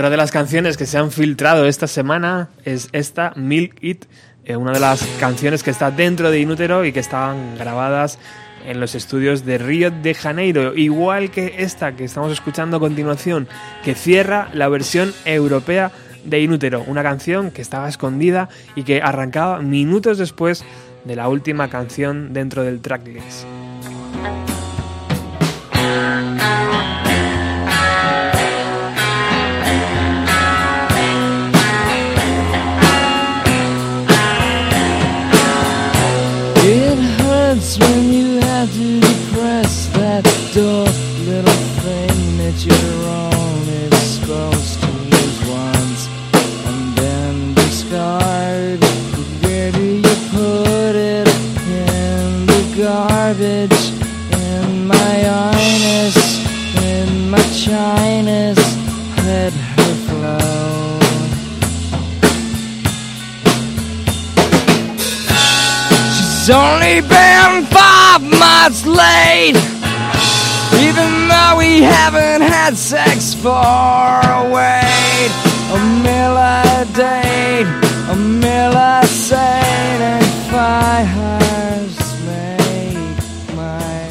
Otra 0.00 0.08
de 0.08 0.16
las 0.16 0.30
canciones 0.30 0.78
que 0.78 0.86
se 0.86 0.96
han 0.96 1.10
filtrado 1.10 1.66
esta 1.66 1.86
semana 1.86 2.48
es 2.64 2.88
esta, 2.92 3.34
Milk 3.36 3.76
It, 3.82 4.06
eh, 4.46 4.56
una 4.56 4.72
de 4.72 4.80
las 4.80 5.04
canciones 5.20 5.62
que 5.62 5.68
está 5.68 5.90
dentro 5.90 6.30
de 6.30 6.40
Inútero 6.40 6.86
y 6.86 6.92
que 6.92 7.00
estaban 7.00 7.58
grabadas 7.58 8.18
en 8.64 8.80
los 8.80 8.94
estudios 8.94 9.44
de 9.44 9.58
Río 9.58 9.90
de 9.90 10.14
Janeiro, 10.14 10.74
igual 10.74 11.30
que 11.30 11.56
esta 11.58 11.96
que 11.96 12.04
estamos 12.04 12.32
escuchando 12.32 12.78
a 12.78 12.80
continuación, 12.80 13.46
que 13.84 13.94
cierra 13.94 14.48
la 14.54 14.68
versión 14.68 15.12
europea 15.26 15.92
de 16.24 16.40
Inútero, 16.40 16.82
una 16.86 17.02
canción 17.02 17.50
que 17.50 17.60
estaba 17.60 17.86
escondida 17.86 18.48
y 18.74 18.84
que 18.84 19.02
arrancaba 19.02 19.60
minutos 19.60 20.16
después 20.16 20.64
de 21.04 21.14
la 21.14 21.28
última 21.28 21.68
canción 21.68 22.32
dentro 22.32 22.64
del 22.64 22.80
tracklist. 22.80 23.44
Have 40.60 40.68
to 40.68 41.80
press 41.80 42.16
that 42.36 42.56
you're 42.66 43.06
supposed 43.96 44.80
to 44.82 44.90
use 45.08 45.40
once 45.48 46.02
and 46.68 46.98
then 46.98 47.54
discard. 47.54 48.78
Where 49.42 49.72
do 49.72 49.82
you 49.82 50.16
put 50.28 50.94
it? 50.96 51.28
In 51.64 52.44
the 52.44 52.62
garbage, 52.76 53.80
in 54.36 54.86
my 54.86 55.16
highness, 55.32 56.16
in 56.84 57.30
my. 57.30 58.58
Let 59.24 59.54
her 59.54 59.94
flow. 60.08 61.00
She's 66.16 66.50
only 66.50 67.00
been 67.00 67.64
five 67.72 68.22
months 68.22 68.84
late. 68.84 69.79
Even 71.00 71.28
though 71.28 71.54
we 71.56 71.82
haven't 71.82 72.42
had 72.42 72.76
sex 72.76 73.32
for 73.32 73.48
a 73.48 74.50
wait, 74.56 75.30
a 75.72 75.78
meal 76.02 76.36
a 78.76 79.06
saint, 79.06 80.00
and 80.12 80.26
fires 80.50 81.96
make 82.26 83.16
my. 83.56 84.08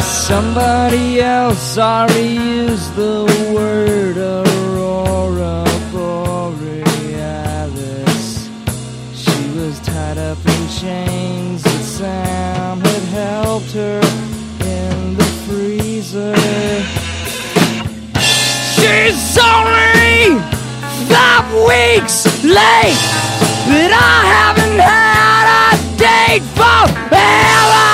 Somebody 0.00 1.20
else 1.20 1.78
already 1.78 2.41
late, 22.52 23.00
but 23.66 23.92
I 23.96 24.18
haven't 24.36 24.78
had 24.78 25.46
a 25.48 25.96
date 25.96 26.44
for 26.52 26.84
Ever! 27.14 27.91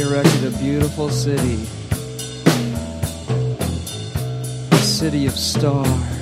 Erected 0.00 0.54
a 0.54 0.58
beautiful 0.58 1.10
city. 1.10 1.58
A 4.72 4.76
city 4.76 5.26
of 5.26 5.36
stars. 5.36 6.19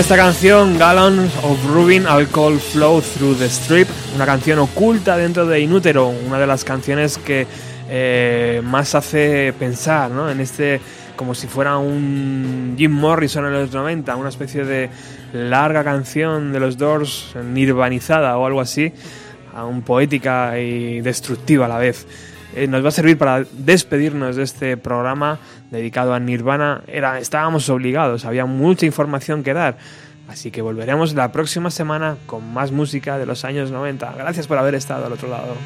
Esta 0.00 0.16
canción, 0.16 0.78
Gallons 0.78 1.30
of 1.42 1.62
Rubbing 1.66 2.06
Alcohol 2.06 2.58
Flow 2.58 3.02
Through 3.02 3.36
the 3.36 3.44
Strip, 3.50 3.86
una 4.14 4.24
canción 4.24 4.58
oculta 4.58 5.14
dentro 5.18 5.44
de 5.44 5.60
Inútero, 5.60 6.08
una 6.08 6.38
de 6.38 6.46
las 6.46 6.64
canciones 6.64 7.18
que 7.18 7.46
eh, 7.86 8.62
más 8.64 8.94
hace 8.94 9.52
pensar 9.58 10.10
¿no? 10.10 10.30
en 10.30 10.40
este, 10.40 10.80
como 11.16 11.34
si 11.34 11.48
fuera 11.48 11.76
un 11.76 12.76
Jim 12.78 12.92
Morrison 12.92 13.44
en 13.44 13.52
los 13.52 13.72
90, 13.72 14.16
una 14.16 14.30
especie 14.30 14.64
de 14.64 14.88
larga 15.34 15.84
canción 15.84 16.50
de 16.50 16.60
los 16.60 16.78
Doors, 16.78 17.34
nirvanizada 17.52 18.38
o 18.38 18.46
algo 18.46 18.62
así, 18.62 18.94
aún 19.54 19.82
poética 19.82 20.58
y 20.58 21.02
destructiva 21.02 21.66
a 21.66 21.68
la 21.68 21.78
vez. 21.78 22.06
Eh, 22.54 22.66
nos 22.66 22.84
va 22.84 22.88
a 22.88 22.92
servir 22.92 23.16
para 23.16 23.44
despedirnos 23.52 24.36
de 24.36 24.42
este 24.42 24.76
programa 24.76 25.38
dedicado 25.70 26.14
a 26.14 26.20
Nirvana. 26.20 26.82
Era, 26.86 27.18
estábamos 27.18 27.68
obligados, 27.68 28.24
había 28.24 28.46
mucha 28.46 28.86
información 28.86 29.42
que 29.42 29.54
dar. 29.54 29.78
Así 30.28 30.50
que 30.50 30.62
volveremos 30.62 31.14
la 31.14 31.32
próxima 31.32 31.70
semana 31.70 32.16
con 32.26 32.52
más 32.52 32.70
música 32.70 33.18
de 33.18 33.26
los 33.26 33.44
años 33.44 33.70
90. 33.70 34.14
Gracias 34.16 34.46
por 34.46 34.58
haber 34.58 34.76
estado 34.76 35.06
al 35.06 35.12
otro 35.12 35.28
lado. 35.28 35.56